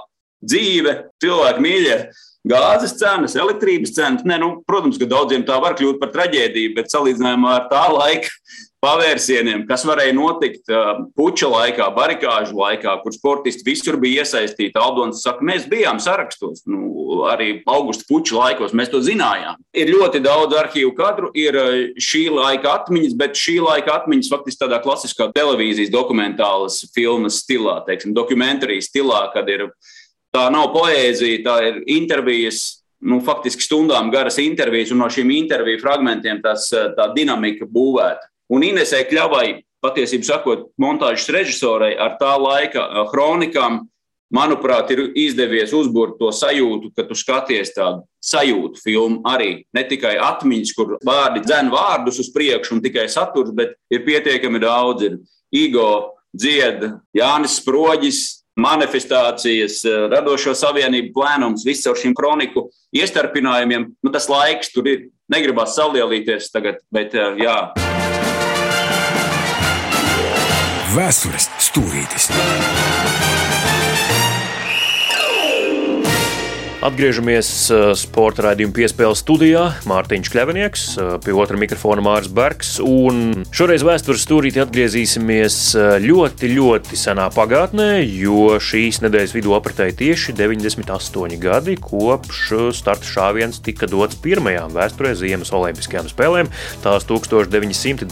[0.45, 1.97] dzīve, cilvēki mīļie.
[2.47, 4.23] Gāzes cenas, elektrības cenas.
[4.27, 8.31] Ne, nu, protams, ka daudziem tā var kļūt par traģēdiju, bet salīdzinājumā ar tā laika
[8.79, 14.79] pavērsieniem, kas varēja notikt uh, puča laikā, barikāžu laikā, kur sportisti visur bija iesaistīti.
[14.79, 19.59] Aldons saka, mēs bijām sarakstos, nu, arī augusta puča laikos, mēs to zinājām.
[19.75, 24.63] Ir ļoti daudz arhīvu kadru, ir uh, šī laika atmiņas, bet šī laika atmiņas faktiski
[24.63, 29.67] tādā klasiskā televīzijas dokumentālas filmas stilā, teiksim, dokumentārijas stilā, kad ir
[30.35, 32.77] tā nav poēzija, tā ir intervijas.
[32.99, 38.27] Nu, faktiski stundām garas intervijas, un no šīm interviju fragmentiem tas, uh, tā dinamika būvēta.
[38.51, 43.85] Un Inesē Kļavai, patiesībā sakot, montāžas režisorai ar tā laika kronikām,
[44.33, 49.63] manuprāt, ir izdevies uzbūvēt to sajūtu, ka tu skaties tādu sajūtu filmu arī.
[49.73, 54.61] Ne tikai atmiņas, kur vārdi dzen vārdus uz priekšu un tikai saturs, bet ir pietiekami
[54.61, 55.07] daudz.
[55.09, 55.19] Ir
[55.55, 63.89] Igo, Dzieda, Jānis Sproģis, manifestācijas, radošo savienību plēnums, viss ar šīm kroniku iestarpinājumiem.
[64.03, 65.07] Nu, tas laiks tur ir.
[65.29, 67.57] Negribas salielīties tagad, bet jā.
[70.95, 72.31] Vēstures stūrītis.
[76.79, 79.65] Atgriežamies uh, sporta raidījuma piespēles studijā.
[79.89, 82.79] Mārtiņš Kļavinieks, uh, pie otra mikrofona Mārcis Bergs.
[82.79, 89.91] Un šoreiz vēstures stūrītī atgriezīsimies uh, ļoti, ļoti senā pagātnē, jo šīs nedēļas vidū apritēja
[89.99, 96.47] tieši 98 gadi, kopš starta šāviens tika dots pirmajām vēsturē Ziemas Olimpiskajām spēlēm.
[96.85, 98.07] Tās 1924.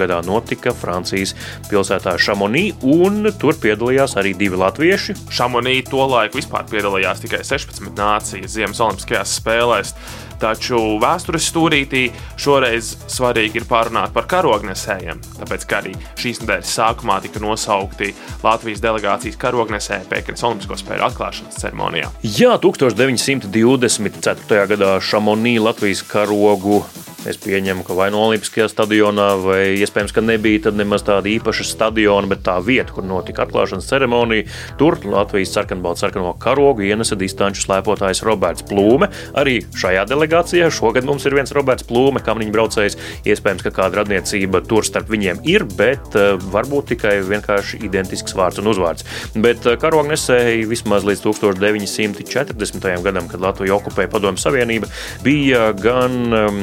[0.00, 1.36] gadā notika Francijas
[1.68, 5.20] pilsētā Šamonī, un tur piedalījās arī divi latvieši.
[5.28, 9.94] Šamonī to laiku vispār piedalījās tikai 16 nācijas Ziemas Olimpiskajās spēlēs.
[10.42, 12.02] Taču vēstures stūrītī
[12.40, 18.08] šoreiz svarīgi ir pārunāt par karognesējiem, tāpēc ka arī šīs nedēļas sākumā tika nosaukti
[18.42, 22.08] Latvijas delegācijas karognesēji Pekinas Olimpisko spēļu atklāšanas ceremonijā.
[22.26, 24.66] Jā, 1924.
[24.74, 26.82] gadā Šamonī Latvijas karogu
[27.28, 32.26] Es pieņemu, ka vai no Olimpiskajā stadionā, vai iespējams, ka nebija nemaz tāda īpaša stadiona,
[32.26, 34.48] bet tā vieta, kur notika atklāšanas ceremonija,
[34.80, 39.06] tur Latvijas sarkanbalta sarkano karogu ienesa distanču slēpotājs Roberts Plūme.
[39.38, 42.98] Arī šajā delegācijā šogad mums ir viens Roberts Plūme, kamniņu braucējs.
[43.22, 48.58] Iespējams, ka kāda radniecība tur starp viņiem ir, bet uh, varbūt tikai vienkārši identisks vārds
[48.58, 49.06] un uzvārds.
[49.38, 52.90] Bet uh, karogu nesēji vismaz līdz 1940.
[53.06, 54.90] gadam, kad Latviju okupēja Padomju Savienība,
[55.22, 56.60] bija gan um,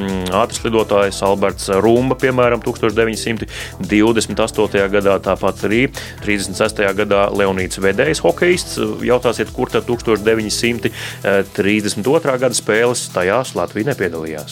[0.49, 4.89] ātrs lidotājs Alberts Rumba, piemēram, 1928.
[4.95, 5.81] gadā, tāpat arī
[6.25, 6.81] 36.
[6.97, 8.73] gadā Leonīds Vedējs, hokejists.
[9.05, 12.37] Jautāsiet, kur tad 1932.
[12.41, 14.51] gada spēles tajās Latvija nepiedalījās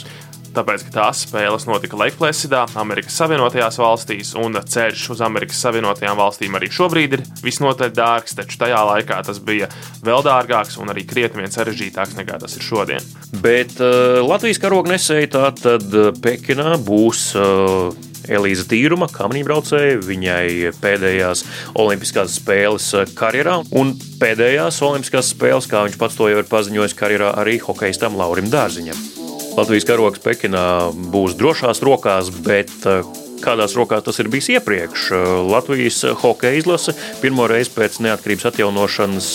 [0.55, 6.57] tāpēc, ka tās spēles notika Leikplēsidā, Amerikas Savienotajās valstīs, un ceļš uz Amerikas Savienotajām valstīm
[6.57, 9.69] arī šobrīd ir visnotaļ dārgs, taču tajā laikā tas bija
[10.05, 13.07] vēl dārgāks un arī krietni sarežģītāks nekā tas ir šodien.
[13.43, 17.31] Bet uh, Latvijas karognesēji tā tad Pekinā būs.
[17.37, 18.05] Uh...
[18.27, 21.45] Elīza Tīruma, kamīņbraucēja, viņai pēdējās
[21.79, 26.97] Olimpiskās spēles uh, karjerā, un pēdējās Olimpiskās spēles, kā viņš pats to jau ir paziņojis,
[26.99, 29.26] karjerā arī hokeistam Laurim Dārziņam.
[29.57, 33.01] Latvijas karogs Pekinā būs drošās rokās, bet eh,
[33.43, 35.07] kādās rokās tas ir bijis iepriekš.
[35.47, 39.29] Latvijas hokeja izlase pirmo reizi pēc neatkarības atjaunošanas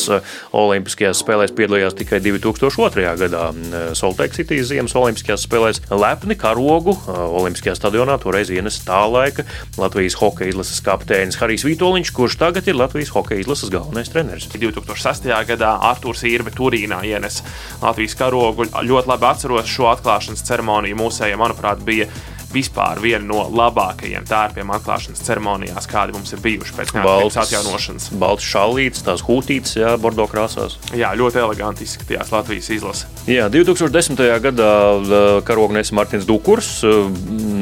[0.57, 3.07] Olimpiskajās spēlēs piedalījās tikai 2002.
[3.23, 3.45] gadā.
[3.99, 9.47] Solteiks City Ziemas Olimpiskajās spēlēs lepni karogu Olimpiskajā stadionā toreiz ienes tā laika
[9.81, 14.51] Latvijas hokeja izlases kapteinis Harijs Vitoļņš, kurš tagad ir Latvijas hokeja izlases galvenais treneris.
[14.53, 15.31] 2006.
[15.53, 17.43] gadā Artūrs Irbe Turīnā ienes
[17.83, 18.69] Latvijas karogu.
[18.69, 20.99] Ļoti labi atceros šo atklāšanas ceremoniju.
[21.03, 22.09] Mūsējai, manuprāt, bija
[22.53, 28.11] vispār viena no labākajiem tērpiem atklāšanas ceremonijās, kādi mums ir bijuši pēc neatkarības atjaunošanas.
[28.21, 30.79] Balts šallīts, tās hūtītes, jā, bordo krāsās.
[30.97, 33.11] Jā, ļoti eleganti izskatījās Latvijas izlase.
[33.31, 34.19] Jā, 2010.
[34.43, 34.71] gadā
[35.47, 36.81] karognes Martins Dukurs,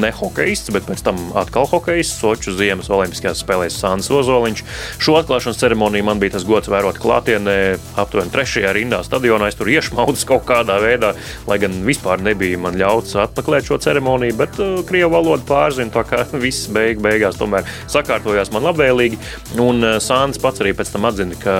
[0.00, 4.62] ne hokejists, bet pēc tam atkal hokejists, Soču ziemas olimpiskajās spēlēs Sāns Ozoliņš.
[5.00, 7.57] Šo atklāšanas ceremoniju man bija tas gods vērot klātienē,
[8.00, 9.50] aptuveni trešajā rindā stadionā.
[9.50, 11.14] Es tur iešmaudus kaut kādā veidā,
[11.48, 16.25] lai gan vispār nebija man ļauts apmeklēt šo ceremoniju, bet krievu valodu pārzinu, tā kā
[16.45, 19.19] viss beig, beigās tomēr sakārtojās man labvēlīgi.
[19.62, 21.55] Un eh, Sāns pats arī pēc tam atzina, ka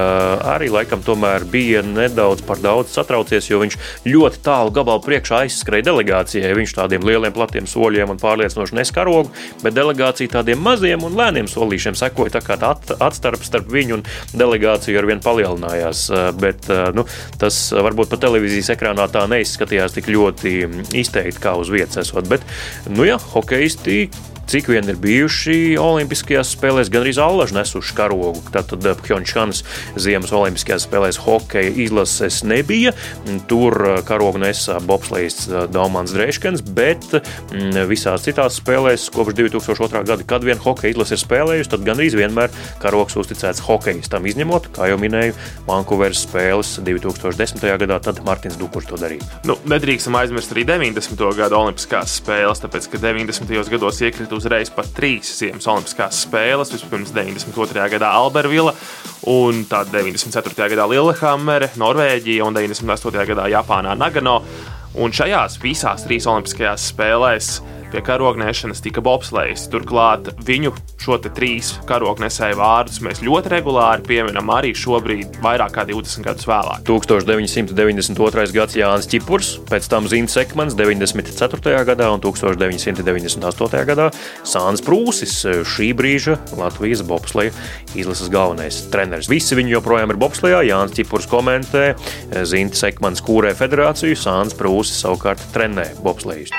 [0.55, 3.79] arī laikam tomēr bija nedaudz par daudz satraucies, jo viņš
[4.09, 6.53] ļoti tālu gabalu priekšā aizskrēja delegācijai.
[6.57, 9.33] Viņš tādiem lieliem, platiem soļiem un pārliecinoši neskarogu,
[9.65, 12.37] bet delegācija tādiem maziem un lēniem solīšiem sekoja.
[12.39, 14.07] Tā kā tā atstarpe starp viņu un
[14.37, 16.07] delegāciju arvien palielinājās.
[16.11, 17.07] Eh, bet eh, nu,
[17.41, 20.55] tas varbūt pa televīzijas ekrānā tā neizskatījās tik ļoti
[20.97, 22.29] izteikti kā uz vietas esot.
[22.31, 22.45] Bet,
[22.89, 24.09] nu, jā, hokeisti
[24.51, 28.41] cik vien ir bijuši Olimpiskajās spēlēs, gan arī Allaž nesuši karogu.
[28.51, 29.61] Tātad eh, Pjončānas
[30.01, 32.91] Ziemas Olimpiskajās spēlēs hokeja izlases nebija.
[33.51, 40.03] Tur eh, karogu nesa bobslēgs eh, Daumans Dreiškens, bet mm, visās citās spēlēs kopš 2002.
[40.09, 42.51] gada, kad vien hokeja izlase ir spēlējusi, tad gandrīz vienmēr
[42.83, 45.39] karogs uzticēts hokejistam, izņemot, kā jau minēju,
[45.71, 47.69] Vankūveras spēles 2010.
[47.85, 49.31] gadā, tad Martins Dukurs to darīja.
[49.47, 51.23] Nu, nedrīkstam aizmirst arī 90.
[51.39, 53.55] gada Olimpiskās spēles, tāpēc, ka 90.
[53.71, 56.73] gados iekrita uzreiz pat trīs Ziemas Olimpiskās spēles.
[56.75, 57.87] Vispirms 92.
[57.95, 58.75] gadā Albervila,
[59.31, 60.71] un tad 94.
[60.75, 63.27] gadā Lillehammere, Norvēģija un 98.
[63.35, 64.41] gadā Japānā Nagano.
[65.01, 69.67] Un šajās visās trīs Olimpiskajās spēlēs pie karognēšanas tika bobslēgs.
[69.73, 76.27] Turklāt viņu šo trīs karognesēju vārdus mēs ļoti regulāri pieminam arī šobrīd, vairāk kā 20
[76.27, 76.85] gadus vēlāk.
[76.89, 78.47] 1992.
[78.55, 81.75] gads Jānis Čipurs, pēc tam Zīns Sekmans 94.
[81.89, 83.85] gadā un 1998.
[83.91, 84.11] gadā
[84.47, 87.55] Sāns Prūsis, šī brīža Latvijas bobsleja
[87.99, 89.31] izlases galvenais treneris.
[89.31, 91.93] Visi viņi joprojām ir bobslejā, Jānis Čipurs komentē,
[92.49, 96.55] Zīns Sekmans kūrē federāciju, Sāns Prūsis savukārt trenē bobslejus.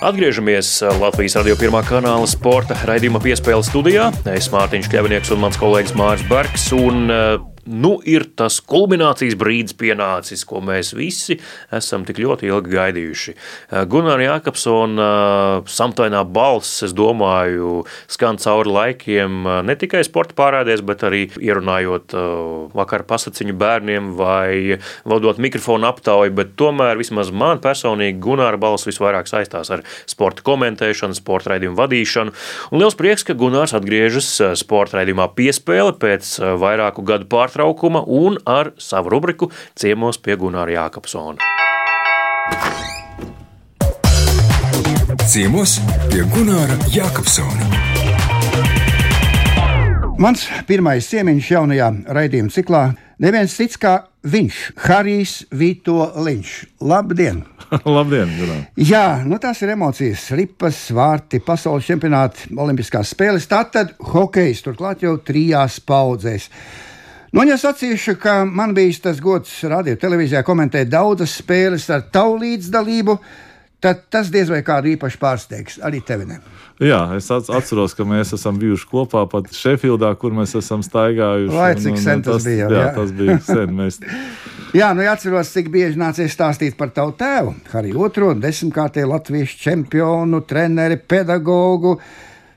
[0.00, 4.06] Atgriežamies Latvijas radio pirmā kanāla sporta raidījuma piespēles studijā.
[4.32, 6.64] Es Mārtiņš Kļavinieks un mans kolēģis Mārcis Bergs.
[6.72, 7.12] Un,
[7.68, 11.36] nu ir tas kulminācijas brīdis pienācis, ko mēs visi
[11.74, 13.34] esam tik ļoti ilgi gaidījuši.
[13.90, 15.08] Gunārs Jākapsona
[15.70, 22.16] samtainā balss, es domāju, skan cauri laikiem ne tikai sporta pārādēs, bet arī ierunājot
[22.76, 29.28] vakar pasaciņu bērniem vai vadot mikrofonu aptauju, bet tomēr vismaz man personīgi Gunāra balss visvairāk
[29.30, 32.34] saistās ar sporta komentēšanu, sporta raidījumu vadīšanu.
[32.70, 38.72] Un liels prieks, ka Gunārs atgriežas sporta raidījumā piespēle pēc vairāku gadu pārtraukuma un ar
[38.78, 41.38] savu rubriku ciemos pie Gunāra Jākapsona.
[45.26, 47.66] Ciemos pie Gunāra Jākapsona.
[50.20, 52.82] Mans pirmais ciemiņš jaunajā raidījuma ciklā
[53.20, 56.52] neviens cits kā viņš, Harijs Vito Liņš.
[56.84, 57.40] Labdien!
[57.96, 58.28] Labdien!
[58.36, 58.66] Gunār.
[58.76, 63.48] Jā, nu tās ir emocijas, ripas, vārti, pasaules čempionāti, olimpiskās spēles.
[63.48, 66.50] Tātad hokejs turklāt jau trijās paudzēs.
[67.30, 72.40] Nu, ja sacīšu, ka man bija tas gods radio televīzijā komentēt daudzas spēles ar tavu
[72.40, 73.14] līdzdalību,
[73.80, 75.78] tad tas diez vai kādu īpaši pārsteigs.
[75.86, 76.40] Arī tevi ne.
[76.82, 81.54] Jā, es atceros, ka mēs esam bijuši kopā pat Šefildā, kur mēs esam staigājuši.
[81.54, 82.66] Vai cik sen tas, tas bija?
[82.66, 83.76] Jā, jā, tas bija sen.
[83.78, 84.00] Mēs...
[84.80, 87.54] jā, nu atceros, cik bieži nācies stāstīt par tavu tēvu.
[87.78, 91.94] Arī otro desmitkārtēju latviešu čempionu, treneri, pedagogu,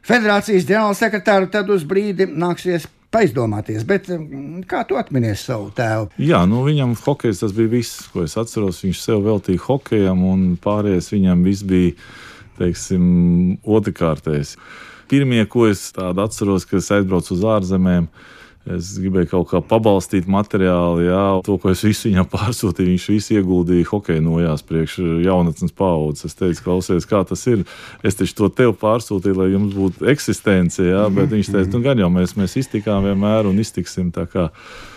[0.01, 1.53] federācijas ģenerālsekretāru.
[1.53, 3.85] Tad uz brīdi nāksies aizdomāties.
[3.87, 6.11] Bet mm, kā tu atminies savu tēvu?
[6.21, 8.83] Jā, nu viņam hokejs tas bija viss, ko es atceros.
[8.85, 11.95] Viņš sev veltīja hokejam, un pārējais viņam viss bija
[12.59, 13.03] teiksim,
[13.65, 14.55] otrkārtējs.
[15.11, 18.07] Pirmie, ko es atceros, kad es aizbraucu uz ārzemēm,
[18.63, 22.93] Es gribēju kaut kā pabalstīt materiālu, jā, to, ko es visu viņam pārsūtīju.
[22.93, 26.31] Viņš visu ieguldīja hokeja nojās priekš jaunatnes paudzes.
[26.31, 27.65] Es teicu, klausies, kā tas ir.
[28.07, 32.05] Es taču to tev pārsūtīju, lai jums būtu eksistence, jā, bet viņš teica, nu gan
[32.05, 34.13] jau mēs, mēs iztikām vienmēr un iztiksim.
[34.13, 34.47] Kā,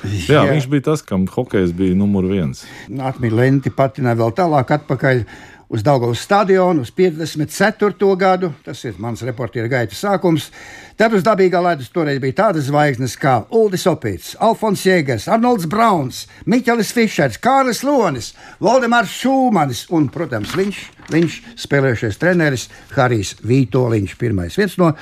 [0.04, 2.62] jā, jā, viņš bija tas, kam hokejs bija numur viens.
[2.86, 5.26] Atmiņā lenti patināja vēl tālāk atpakaļ
[5.68, 8.16] uz Daugavas stadionu uz 54.
[8.16, 8.52] gadu.
[8.64, 10.50] Tas ir mans reportieru gaitas sākums.
[10.96, 16.22] Tad uz dabīgā ledus toreiz bija tādas zvaigznes kā Ulris Opits, Alfons Jēgers, Arnolds Brauns,
[16.48, 18.30] Miķelis Fišers, Kārlis Lonis,
[18.64, 20.78] Valdemārs Šūmanis un, protams, viņš,
[21.12, 24.16] viņš spēlējušies treneris Harijs Vītoliņš.
[24.16, 24.94] Pirmais viens no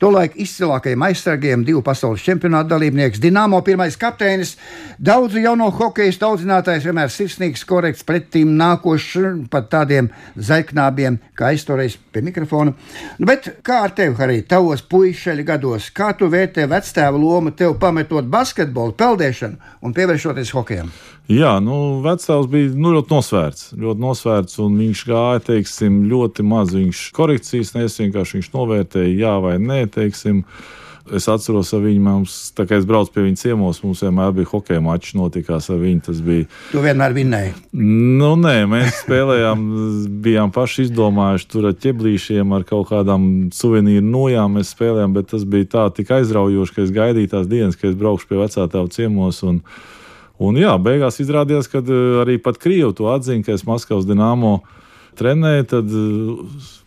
[0.00, 4.54] Tolaik izcilākajiem aizsargiem, divu pasaules čempionāta dalībnieks, Dienāmo pirmais kapteinis,
[4.96, 10.08] daudzu jauno hokeju audzinātājs, vienmēr sirsnīgs, korekts, pretīm nākošs, pat tādiem
[10.40, 12.72] zaļknābiem, kā aiztoreiz pie mikrofona.
[13.18, 14.80] Nu, bet kā ar tevi, Harī, tavos
[15.40, 20.90] puišeļu gados, kā tu vērtē vectēva lomu tev pametot basketbolu, peldēšanu un pievēršoties hokejam?
[21.28, 23.72] Jā, nu, vecāks bija nu, ļoti nosvērts.
[23.78, 26.74] Ļoti nosvērts, un viņš gāja, teiksim, ļoti maz.
[26.74, 30.44] Viņš korekcijas nes, vienkārši viņš novērtēja, jā vai nē, teiksim.
[31.16, 34.50] Es atceros, ka viņi mums, tā kā es braucu pie viņa ciemos, mums vienmēr bija
[34.52, 36.02] hokeja mačs, notikās ar viņu.
[36.06, 36.46] Tas bija.
[36.70, 37.54] Tu vienmēr vinnēji?
[38.20, 39.62] Nu, nē, mēs spēlējām,
[40.24, 44.58] bijām paši izdomājuši tur ar ķeblīšiem, ar kaut kādām suvenīru nojām.
[44.58, 47.98] Mēs spēlējām, bet tas bija tā tik aizraujoši, ka es gaidīju tās dienas, kad es
[47.98, 49.42] braukšu pie vecā tēva ciemos.
[49.46, 49.64] Un,
[50.40, 54.62] Un jā, beigās izrādījās, ka eh, arī pat Krievi to atzina, ka es Maskavas dīnāmo
[55.18, 55.64] trenēju.
[55.70, 55.98] Tad eh,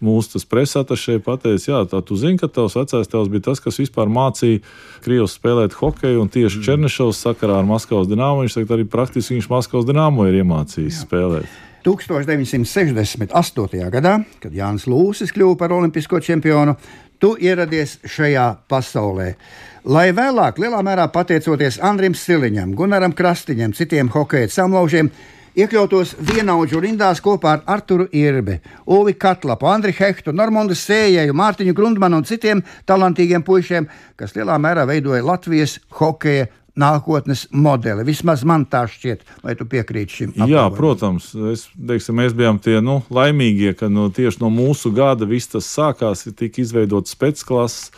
[0.04, 4.08] mūsu presatašai pateica, jā, tā tu zini, ka tavs vecais tēvs bija tas, kas vispār
[4.12, 4.64] mācīja
[5.06, 6.18] Krievus spēlēt hokeju.
[6.24, 6.66] Un tieši mm.
[6.70, 11.06] Černešovs sakarā ar Maskavas dīnāmo viņš teikt, arī praktiski viņš Maskavas dīnāmo ir iemācījis jā.
[11.08, 11.48] spēlēt.
[11.84, 13.92] 1968.
[13.92, 16.80] gadā, kad Jānis Lūsis kļuva par olimpisko čempionu,
[17.20, 19.36] tu ieradies šajā pasaulē.
[19.84, 25.12] Lai vēlāk, lielā mērā pateicoties Andrim Siliņam, Gunaram Krastiņam, citiem hokeja samlaužiem,
[25.58, 32.22] iekļautos vienaudžu rindās kopā ar Arturu Irbi, Uvi Katlapu, Andriu Hektu, Normundu Sējēju, Mārtiņu Grundmanu
[32.22, 33.88] un citiem talantīgiem puišiem,
[34.20, 38.06] kas lielā mērā veidoja Latvijas hokeja nākotnes modeli.
[38.08, 40.32] Vismaz man tā šķiet, vai tu piekrīti šim?
[40.34, 40.54] Apgalvojumam?
[40.56, 41.30] Jā, protams.
[41.52, 45.70] Es, teiksim, mēs bijām tie nu, laimīgie, ka no, tieši no mūsu gada viss tas
[45.70, 47.92] sākās, tika izveidots spēcklases.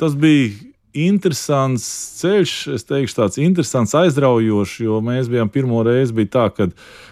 [0.00, 0.54] Tas bija
[0.94, 1.84] interesants
[2.20, 6.68] ceļš, es teikšu, tāds interesants, aizraujošs, jo mēs bijām pirmo reizi bija tā, ka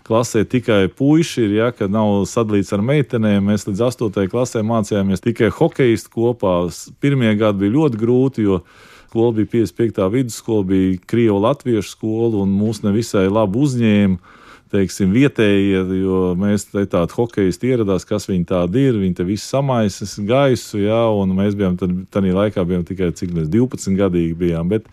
[0.06, 3.50] klasē tikai puiši ir, ja, kad nav sadalīts ar meitenēm.
[3.50, 4.28] Mēs līdz 8.
[4.30, 6.54] klasē mācījāmies tikai hokeistu kopā.
[7.02, 8.60] Pirmie gadi bija ļoti grūti, jo
[9.08, 10.06] skola bija 55.
[10.14, 14.40] vidusskola, bija Krievu-Latviešu skola, un mūs nevisai labi uzņēma
[14.72, 18.98] teiksim, vietējie, jo mēs te tādi hokeisti ieradās, kas viņi tādi ir.
[19.00, 23.34] Viņi te visi samaisas gaisu, jā, un mēs bijām tad, tādā laikā bijām tikai cik
[23.36, 24.72] mēs 12 gadīgi bijām.
[24.72, 24.88] Bet,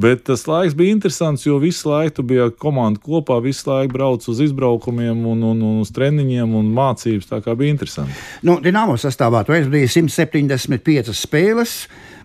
[0.00, 4.38] Bet tas laiks bija interesants, jo visu laiku bija komanda kopā, visu laiku brauc uz
[4.40, 7.28] izbraukumiem un, un, un uz treniņiem un mācības.
[7.28, 8.16] Tā kā bija interesanti.
[8.46, 11.74] Nu, Dienāmo sastāvā tu aizvadīji 175 spēles.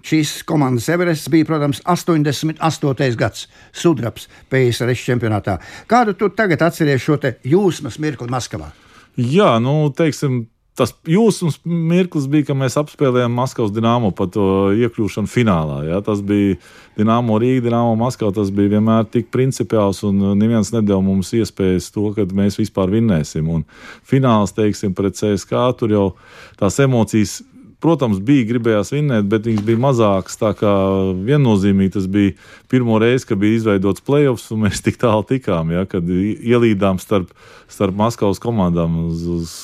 [0.05, 3.17] Šīs komandas Everests bija, protams, 88.
[3.19, 5.57] gads, sudrabs PSRS čempionātā.
[5.89, 8.69] Kādu tu tagad atceries šo jūsmas mirkli Maskavā?
[9.15, 15.31] Jā, nu, teiksim, tas jūsmas mirklis bija, ka mēs apspēlējām Maskavas dīnāmo par to iekļūšanu
[15.31, 15.79] finālā.
[15.87, 16.01] Ja?
[16.03, 16.57] Tas bija
[16.99, 18.35] Dienāmo Rīga, Dienāmo Maskava.
[18.35, 23.47] Tas bija vienmēr tik principiāls, un neviens nedēļa mums iespējas to, ka mēs vispār vinnēsim.
[23.51, 23.65] Un
[24.07, 26.07] fināls, teiksim, pret CSK, tur jau
[26.59, 27.39] tās emocijas
[27.85, 30.39] protams, bija gribējās vinnēt, bet viņas bija mazākas.
[30.41, 30.73] Tā kā
[31.27, 32.33] viennozīmīgi tas bija
[32.71, 37.31] pirmo reizi, kad bija izveidots playoffs, un mēs tik tālu tikām, ja, kad ielīdām starp,
[37.71, 39.55] starp Maskavas komandām uz, uz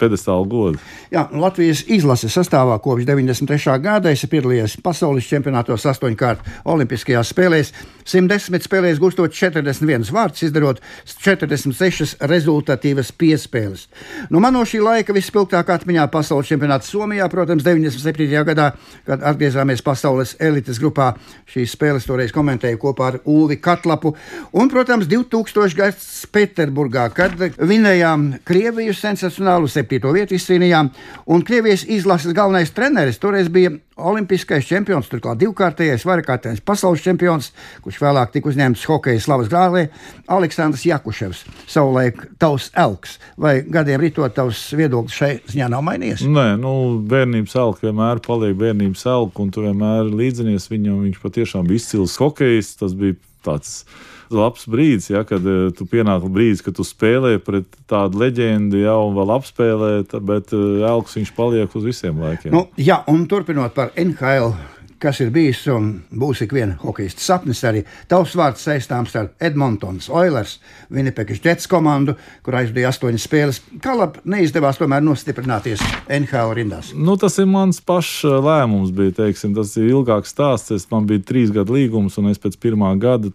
[0.00, 0.80] pedestāla godu.
[1.12, 3.76] Jā, Latvijas izlases sastāvā kopš 93.
[3.84, 7.74] gada es piedalījos pasaules čempionātos astoņkārt Olimpiskajās spēlēs,
[8.10, 13.86] 110 spēlēs gūstot 41 vārdus, izdarot 46 rezultatīvas piespēles.
[14.30, 18.30] Nu, man no šī laika vispilgtāk atmiņā pasaules čempionāts Somijā, protams, 97.
[18.48, 18.70] gadā,
[19.06, 21.12] kad atgriezāmies pasaules elites grupā.
[21.50, 24.14] Šīs spēles toreiz komentēju kopā ar Ulvi Katlapu.
[24.52, 25.76] Un, protams, 2000.
[25.76, 30.90] gads Pēterburgā, kad vinējām Krieviju sensacionālu 7 septīto vietu izcīnījām.
[31.30, 37.50] Un Krievijas izlases galvenais treneris toreiz bija olimpiskais čempions, turklāt divkārtējais, vairākārtējais pasaules čempions,
[37.84, 39.86] kurš vēlāk tika uzņemts hokeja slavas grālē,
[40.30, 41.44] Aleksandrs Jakuševs.
[41.70, 46.26] Savulaik tavs elks, vai gadiem ritot tavs viedoklis šai ziņā nav mainījies?
[46.28, 46.74] Nē, nu,
[47.10, 51.02] bērnības elks vienmēr paliek bērnības elks, un tu vienmēr līdzinies viņam.
[51.08, 53.84] Viņš patiešām bija izcils hokejs, tas bija tāds
[54.30, 58.94] labs brīdis, ja, kad uh, tu pienāk brīdis, kad tu spēlē pret tādu leģendu, ja,
[59.02, 59.92] un vēl apspēlē,
[60.26, 62.54] bet uh, elks viņš paliek uz visiem laikiem.
[62.54, 64.54] Nu, jā, un turpinot par NHL
[65.00, 67.62] kas ir bijis un būs ik viena hokeja sapnis.
[67.66, 70.58] Arī tavs vārds saistāms ar Edmontons Oilers,
[70.92, 73.62] Vinipēkas Jets komandu, kur aizvadīja astoņas spēles.
[73.82, 75.82] Kā labi neizdevās tomēr nostiprināties
[76.20, 76.92] NHL rindās?
[76.94, 80.74] Nu, tas ir mans pašs lēmums, bija, teiksim, tas ir ilgāks stāsts.
[80.76, 83.32] Es, man bija trīs gadu līgums, un es pēc pirmā gada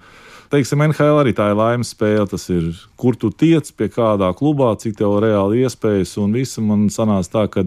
[0.54, 2.26] teiksim, NHL arī tā ir laimes spēle.
[2.30, 6.16] Tas ir, kur tu tiec, pie kādā klubā, cik tev reāli iespējas.
[6.22, 7.66] Un viss man sanāca tā, ka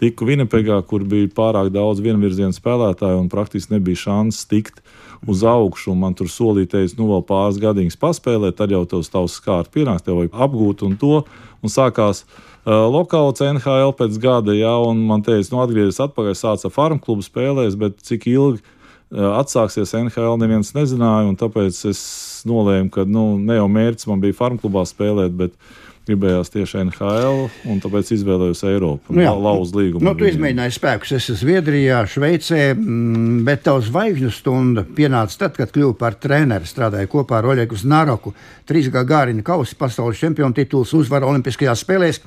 [0.00, 4.82] tiku Vinipegā, kur bija pārāk daudz vienvirzienu spēlētāju un praktiski nebija šansas tikt
[5.26, 5.94] uz augšu.
[5.98, 10.20] Man tur solīties, nu, vēl pāris gadiņus paspēlēt, tad jau tavs tavs skārts pienāks, tev
[10.20, 11.22] vajag apgūt un to.
[11.64, 16.72] Un sākās uh, lokāls NHL pēc gada, ja, un man teica, nu, atgriezies atpakaļ, sāca
[16.72, 18.73] farmu klubu spēlēs, bet cik ilgi
[19.14, 21.32] atsāksies NHL, neviens nezināja.
[21.40, 22.02] Tāpēc es
[22.48, 25.56] nolēmu, ka nu, ne jau mērķis man bija farmklubā spēlēt, bet
[26.04, 29.14] gribējās tieši NHL, un tāpēc izvēlējos Eiropu.
[29.16, 30.04] Nu, jā, lauzu līgumu.
[30.04, 31.14] Nu, tu izmēģināji spēkus.
[31.16, 36.68] Es esmu Zviedrijā, Šveicē, mm, bet tavs zvaigžņu stunda pienāca tad, kad kļuvu par treneri.
[36.68, 38.34] Strādāju kopā ar Oļegu Znaroku.
[38.68, 42.20] Trīs gadu gārina kausa pasaules čempionu tituls uzvara Olimpiskajās spēlēs.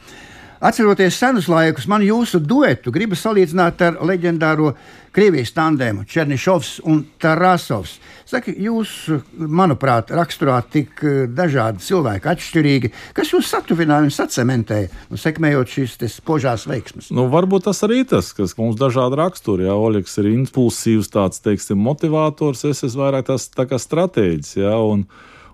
[0.58, 4.72] Atceroties senus laikus, man jūsu duetu gribu salīdzināt ar leģendāro
[5.13, 7.96] Krievijas tandēmu Černišovs un Tarasovs.
[8.28, 8.91] Saka, jūs,
[9.38, 15.96] manuprāt, raksturāt tik eh, dažādi cilvēki, atšķirīgi, kas jūs satuvināja un sacementēja, nu, sekmējot šīs
[16.17, 17.10] spožās veiksmes.
[17.15, 19.65] Nu, varbūt tas arī tas, kas mums dažādi raksturi.
[19.70, 24.58] Jā, Oļegs ir impulsīvs, tāds, teiksim, motivators, es esmu vairāk tas tā kā stratēģis.
[24.60, 25.08] Jā, un,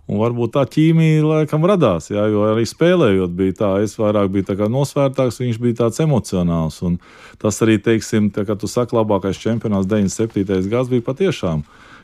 [0.04, 4.68] Un varbūt tā ķīmija laikam radās, jā, jo arī spēlējot, bija tā, es vairāk biju
[4.68, 6.82] nosvērtāks, viņš bija tāds emocionāls.
[6.84, 6.98] Un
[7.40, 10.68] tas arī, teiksim, tā, kad tu saki, labākais čempionāts 97.
[10.68, 11.64] gads bija patiešām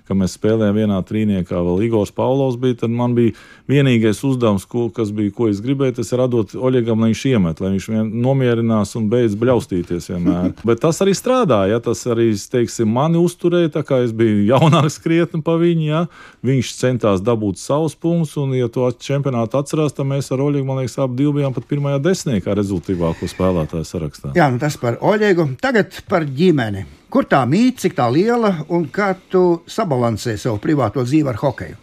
[0.10, 1.62] ka mēs spēlējām vienā trīniekā.
[1.66, 2.80] Vēl Igors Pavlovs bija.
[2.82, 3.36] Tad man bija
[3.70, 7.62] vienīgais uzdevums, ko, kas bija, ko es gribēju, tas ir radot Oļegam, lai viņš iemet,
[7.62, 10.52] lai viņš nomierinās un beidz bļaustīties vienmēr.
[10.68, 11.78] Bet tas arī strādāja.
[11.78, 11.82] Ja?
[11.86, 15.88] Tas arī, teiksim, mani uzturēja, tā kā es biju jaunāks krietni pa viņu.
[15.88, 16.04] Ja?
[16.46, 20.82] Viņš centās dabūt savus punktus, un, ja to čempionātu atcerās, tad mēs ar Oļegu, man
[20.82, 24.34] liekas, abi bijām pat pirmajā desmitniekā rezultātīvāko spēlētāju sarakstā.
[24.38, 25.54] Jā, nu tas par Oļegu.
[25.62, 26.88] Tagad par ģimeni.
[27.10, 31.78] Kur tā mīt, cik tā liela un kā tu sabalansē savu privāto dzīvi ar hokeju?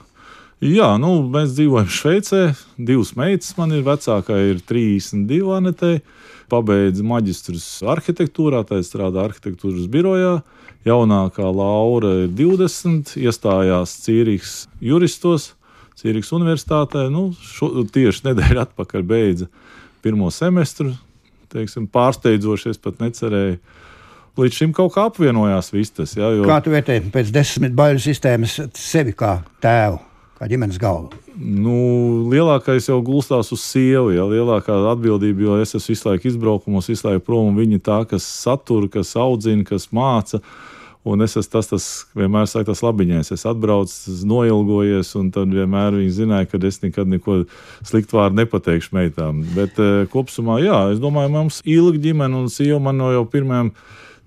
[0.63, 2.43] Jā, nu, mēs dzīvojam Šveicē.
[2.79, 5.91] Divas meitas man ir vecākā, ir 32 anetē.
[6.47, 10.39] Pabeidza maģistrus arhitektūrā, tā strādā arhitektūras birojā.
[10.87, 15.51] Jaunākā Laura ir 20, iestājās Cīrijas juristos,
[15.99, 17.09] Cīrijas universitātē.
[17.11, 19.51] Nu, šo, tieši nedēļu atpakaļ beidza
[20.07, 20.95] pirmo semestru.
[21.51, 23.59] Teiksim, pārsteidzoši, es pat necerēju
[24.41, 26.17] līdz šim kaut kā apvienojās viss tas.
[26.19, 26.45] Ja, jo...
[26.49, 30.03] Kā tu vērtē pēc desmit baļu sistēmas sevi kā tēvu?
[30.37, 31.17] Kā ģimenes galva?
[31.37, 31.77] Nu,
[32.29, 34.11] lielākais jau gulstās uz sievu.
[34.13, 37.57] Ja, lielākā atbildība, jo es esmu visu laiku izbraukumos, visu laiku prom.
[37.57, 40.43] Viņa tā, kas satura, kas audzina, kas māca.
[41.07, 43.33] Un es esmu tas, tas vienmēr saku, tas labiņais.
[43.33, 47.45] Es atbraucu, noilgojies, un tad vienmēr viņi zināja, ka es nekad neko
[47.87, 49.45] sliktu vārdu nepateikšu meitām.
[49.57, 53.73] Bet uh, kopumā, jā, es domāju, mums ilgi ģimene un sieva man no jau pirmajiem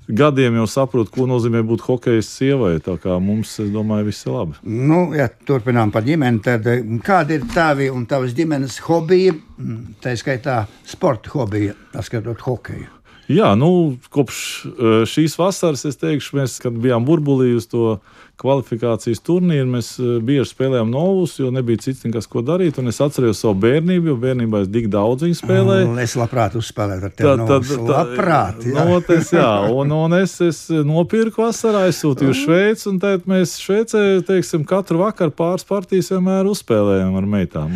[0.09, 2.75] gadiem jau saprot, ko nozīmē būt hokeja sievai.
[2.83, 4.59] Tā kā mums, es domāju, viss ir labi.
[4.65, 9.99] Nu, ja turpinām par ģimeni, tad eh, kāda ir tavi un tavas ģimenes hobija, mm,
[10.03, 12.89] tā skaitā sporta hobija, paskatot hokeju?
[13.29, 17.99] Jā, nu, kopš eh, šīs vasaras, es teikšu, mēs, bijām burbulī uz to
[18.39, 22.79] kvalifikācijas turnīru, mēs eh, bieži spēlējām novus, jo nebija cits nekas, ko darīt.
[22.81, 25.89] Un es atceros savu bērnību, jo bērnībā es tik daudz viņu spēlēju.
[25.91, 27.29] Un es labprāt uzspēlētu ar tevi.
[27.29, 28.85] Tad, tad, tad, labprāt, jā.
[28.89, 29.49] Noties, jā.
[29.75, 35.03] Un, un es, es nopirku vasarā, aizsūtīju uz Šveici, un tad mēs Šveicē, teiksim, katru
[35.03, 37.75] vakaru pāris partijas vienmēr uzspēlējām ar meitām.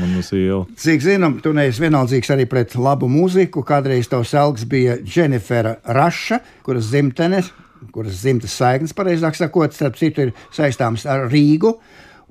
[0.80, 3.66] Cik zinām, tu neesi vienaldzīgs arī pret labu mūziku.
[3.68, 7.52] Kādreiz tavs algs bija Dženifera Raša, kuras dzimtenes
[7.92, 11.78] kuras dzimtas saiknes, pareizāk sakot, starp citu, ir saistāms ar Rīgu.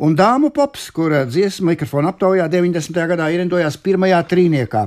[0.02, 2.96] Un dāmu pops, kura dziesmu mikrofona aptaujā 90.
[3.10, 4.86] gadā ierindojās pirmajā trīniekā.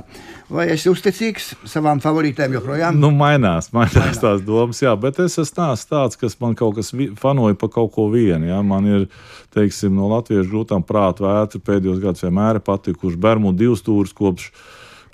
[0.50, 2.98] Vai esi uzticīgs savām favorītēm joprojām?
[2.98, 4.18] Nu, mainās, mainās, mainās.
[4.20, 6.90] tās domas, jā, bet es esmu tāds, kas man kaut kas
[7.22, 8.50] fanoja par kaut ko vienu.
[8.50, 8.58] Jā.
[8.66, 9.06] Man ir,
[9.54, 14.50] teiksim, no latviešu grūtām prātu vētri pēdējos gados vienmēr patikuši Bermudu divas stūrus kopš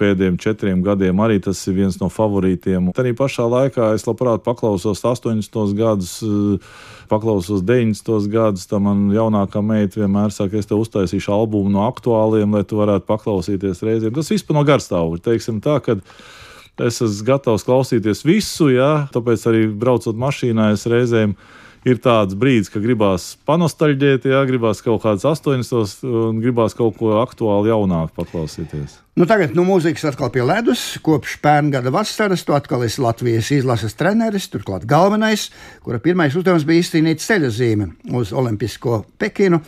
[0.00, 2.90] pēdējiem četriem gadiem arī tas ir viens no favorītiem.
[2.92, 5.74] Tad arī pašā laikā es labprāt paklausos 80.
[5.78, 6.58] gadus, eh,
[7.10, 8.28] paklausos 90.
[8.32, 8.66] gadus.
[8.66, 13.08] Tā man jaunākā meita vienmēr saka, es te uztaisīšu albumu no aktuāliem, lai tu varētu
[13.08, 14.14] paklausīties reizēm.
[14.14, 15.22] Tas vispār no garstāvokļa.
[15.22, 15.98] Teiksim tā, ka
[16.80, 21.36] es esmu gatavs klausīties visu, jā, tāpēc arī braucot mašīnā es reizēm
[21.88, 27.16] ir tāds brīdis, ka gribās panostaļģēt, jā, gribās kaut kādas 80 un gribās kaut ko
[27.20, 28.98] aktuāli jaunāku paklausīties.
[29.18, 30.82] Nu, tagad nu, mūzikas atkal pie ledus.
[31.04, 35.50] Kopš pērn gada vasaras tu atkal esi Latvijas izlases treneris, turklāt galvenais,
[35.84, 39.60] kura pirmais uzdevums bija izcīnīt ceļojumu uz Olimpisko Pekinu.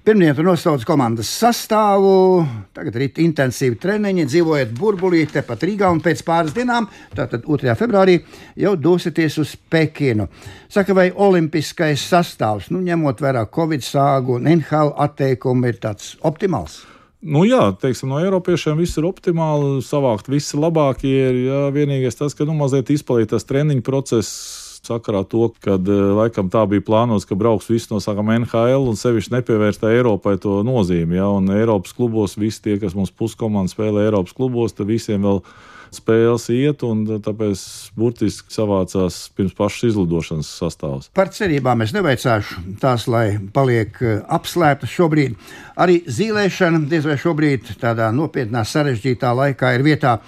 [0.00, 2.40] Pirmdien nosauc komandas sastāvu,
[2.72, 7.74] tagad ir intensīvi treniņi, dzīvojat burbulī, tepat Rīgā, un pēc pāris dienām, tātad 2.
[7.76, 8.14] februārī,
[8.56, 10.30] jau dosieties uz Pekinu.
[10.72, 16.80] Saka, vai olimpiskais sastāvs, nu, ņemot vērā Covid sāgu un NHL atteikumu, ir tāds optimāls?
[17.20, 21.12] Nu, jā, teiksim, no Eiropiešiem viss ir optimāli, savākt visi labākie.
[21.12, 26.04] Ir jā, vienīgais tas, ka nu, mazliet izpaliek tas treniņu process sakarā to, ka eh,
[26.16, 30.60] laikam tā bija plānots, ka brauks visi no sākuma NHL un sevišķi nepievērsta Eiropai to
[30.66, 31.18] nozīmi.
[31.20, 31.28] Ja?
[31.36, 35.42] Un Eiropas klubos visi tie, kas mums puskomandā spēlē Eiropas klubos, tad visiem vēl
[35.90, 37.62] spēles iet, un tāpēc
[37.98, 41.08] burtiski savācās pirms pašas izlidošanas sastāvs.
[41.18, 45.36] Par cerībām es neveicāšu tās, lai paliek eh, apslēptas šobrīd.
[45.80, 50.18] Arī zīlēšana diez vai šobrīd tādā nopietnā, sarežģītā laikā ir vietā,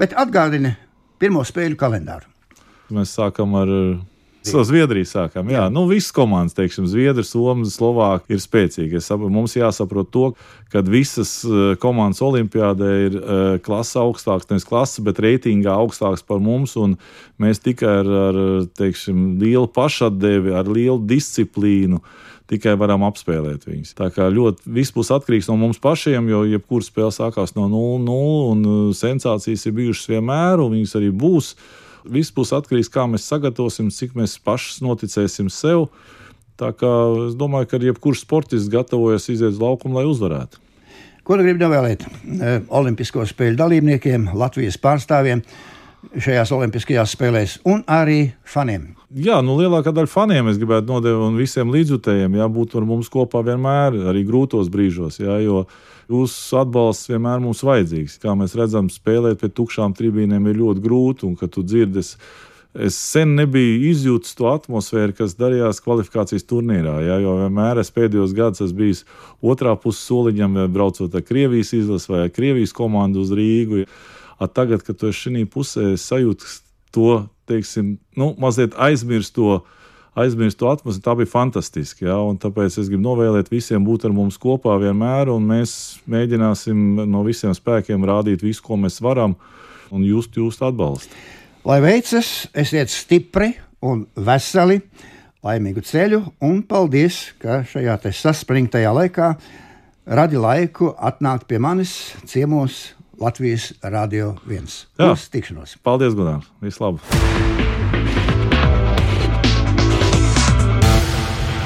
[0.00, 0.74] bet atgādini
[1.22, 2.31] pirmo spēļu kalendāru.
[2.92, 3.70] Mēs sākam ar
[4.42, 5.50] Zviedriju sākām.
[5.52, 5.70] Jā, jā.
[5.70, 9.10] nu visas komandas, teiksim, Zviedrija, Somija, Slovākija ir spēcīgas.
[9.22, 10.24] Mums jāsaprot to,
[10.72, 16.42] ka visas eh, komandas olimpiādē ir uh, klase augstāks, nevis klase, bet reitingā augstāks par
[16.42, 16.74] mums.
[17.42, 18.40] Mēs tikai ar, ar
[18.78, 22.02] teiksim, lielu pašatdevi, ar lielu disciplīnu
[22.50, 23.94] tikai varam apspēlēt viņus.
[23.96, 28.18] Tā kā ļoti viss būs atkarīgs no mums pašiem, jo jebkura spēle sākās no 0-0,
[28.50, 31.54] un eh, sensācijas ir bijušas vienmēr, un viņas arī būs.
[32.04, 35.88] Viss būs atkarīgs no tā, kā mēs sagatavosim, cik mēs paši noticēsim sev.
[36.60, 36.90] Tā kā
[37.28, 40.60] es domāju, ka jebkurš sportists gatavojas iziet uz laukumu, lai uzvarētu.
[41.22, 45.44] Ko nu gribu novēlēt e, Olimpisko spēļu dalībniekiem, Latvijas pārstāvjiem
[46.10, 48.92] šajās Olimpiskajās spēlēs un arī faniem?
[49.12, 53.10] Jā, nu lielākā daļa faniem es gribētu nodevēt un visiem līdzjutējiem, jā, būt ar mums
[53.12, 55.18] kopā vienmēr, arī grūtos brīžos.
[55.20, 55.66] Jā, jo,
[56.12, 58.16] jūsu atbalsts vienmēr mums vajadzīgs.
[58.22, 62.16] Kā mēs redzam, spēlēt pie tukšām tribīnēm ir ļoti grūti, un kad tu dzirdi, es
[62.96, 66.96] sen nebiju izjūtis to atmosfēru, kas darījās kvalifikācijas turnīrā.
[67.04, 69.04] Ja, jo vienmēr es pēdējos gados esmu bijis
[69.44, 73.84] otrā puses soliņam, braucot ar Krievijas izlasi vai Krievijas komandu uz Rīgu.
[74.50, 76.58] Tagad, kad tu esi šajā pusē, sajūti
[76.92, 77.12] to,
[77.50, 79.60] teiksim, nu, mazliet aizmirst to
[80.18, 81.04] aizmirst to atmosfēru.
[81.04, 82.06] Tā bija fantastiski.
[82.08, 82.18] Ja?
[82.42, 85.74] Tāpēc es gribu novēlēt visiem būt ar mums kopā vienmēr, un mēs
[86.10, 89.36] mēģināsim no visiem spēkiem rādīt visu, ko mēs varam,
[89.92, 91.16] un just jūsu atbalstu.
[91.68, 93.52] Lai veicas, esiet stipri
[93.86, 94.80] un veseli,
[95.46, 99.32] laimīgu ceļu, un paldies, ka šajā saspringtajā laikā
[100.06, 101.94] radi laiku atnākt pie manis
[102.26, 104.66] ciemos Latvijas Rādio 1.
[105.12, 105.76] Uz tikšanos!
[105.86, 106.42] Paldies, Gunār!
[106.64, 107.61] Vislabāk!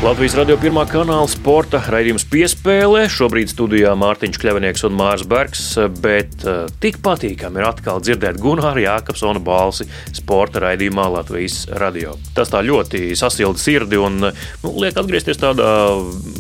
[0.05, 3.07] Latvijas radio pirmā kanāla sporta raidījums piespēlē.
[3.09, 5.63] Šobrīd studijā Mārtiņš Kļavinieks un Mārs Bergs,
[6.05, 12.13] bet uh, tik patīkami ir atkal dzirdēt Gunāra Jākapsona balsi sporta raidījumā Latvijas radio.
[12.37, 15.71] Tas tā ļoti sasilda sirdi un nu, liek atgriezties tādā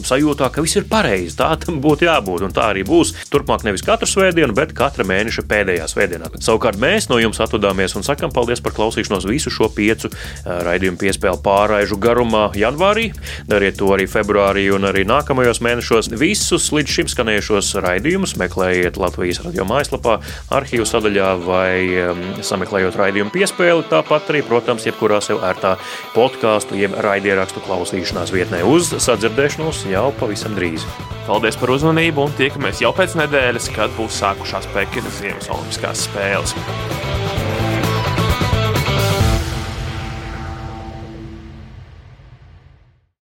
[0.05, 1.39] sajūtā, ka viss ir pareizi.
[1.41, 3.15] Tā tam būtu jābūt, un tā arī būs.
[3.33, 6.29] Turpmāk nevis katru svētdienu, bet katra mēneša pēdējā svētdienā.
[6.45, 10.21] Savukārt mēs no jums atvadāmies un sakam paldies par klausīšanos visu šo piecu uh,
[10.69, 13.09] raidījumu piespēlu pārraižu garumā janvārī.
[13.47, 16.11] Dariet to arī februārī un arī nākamajos mēnešos.
[16.19, 20.19] Visus līdz šim skanējušos raidījumus meklējiet Latvijas radio mājaslapā,
[20.57, 21.71] arhīvu sadaļā vai
[22.09, 23.87] um, sameklējot raidījumu piespēli.
[23.93, 25.77] Tāpat arī, protams, jebkurā sev ērtā
[26.17, 30.87] podkāstu, jeb raidierakstu klausīšanās vietnē uz sadzirdēšanos jau pavisam drīz.
[31.27, 36.55] Paldies par uzmanību un tiekamies jau pēc nedēļas, kad būs sākušās Pekinas Ziemas Olimpiskās spēles.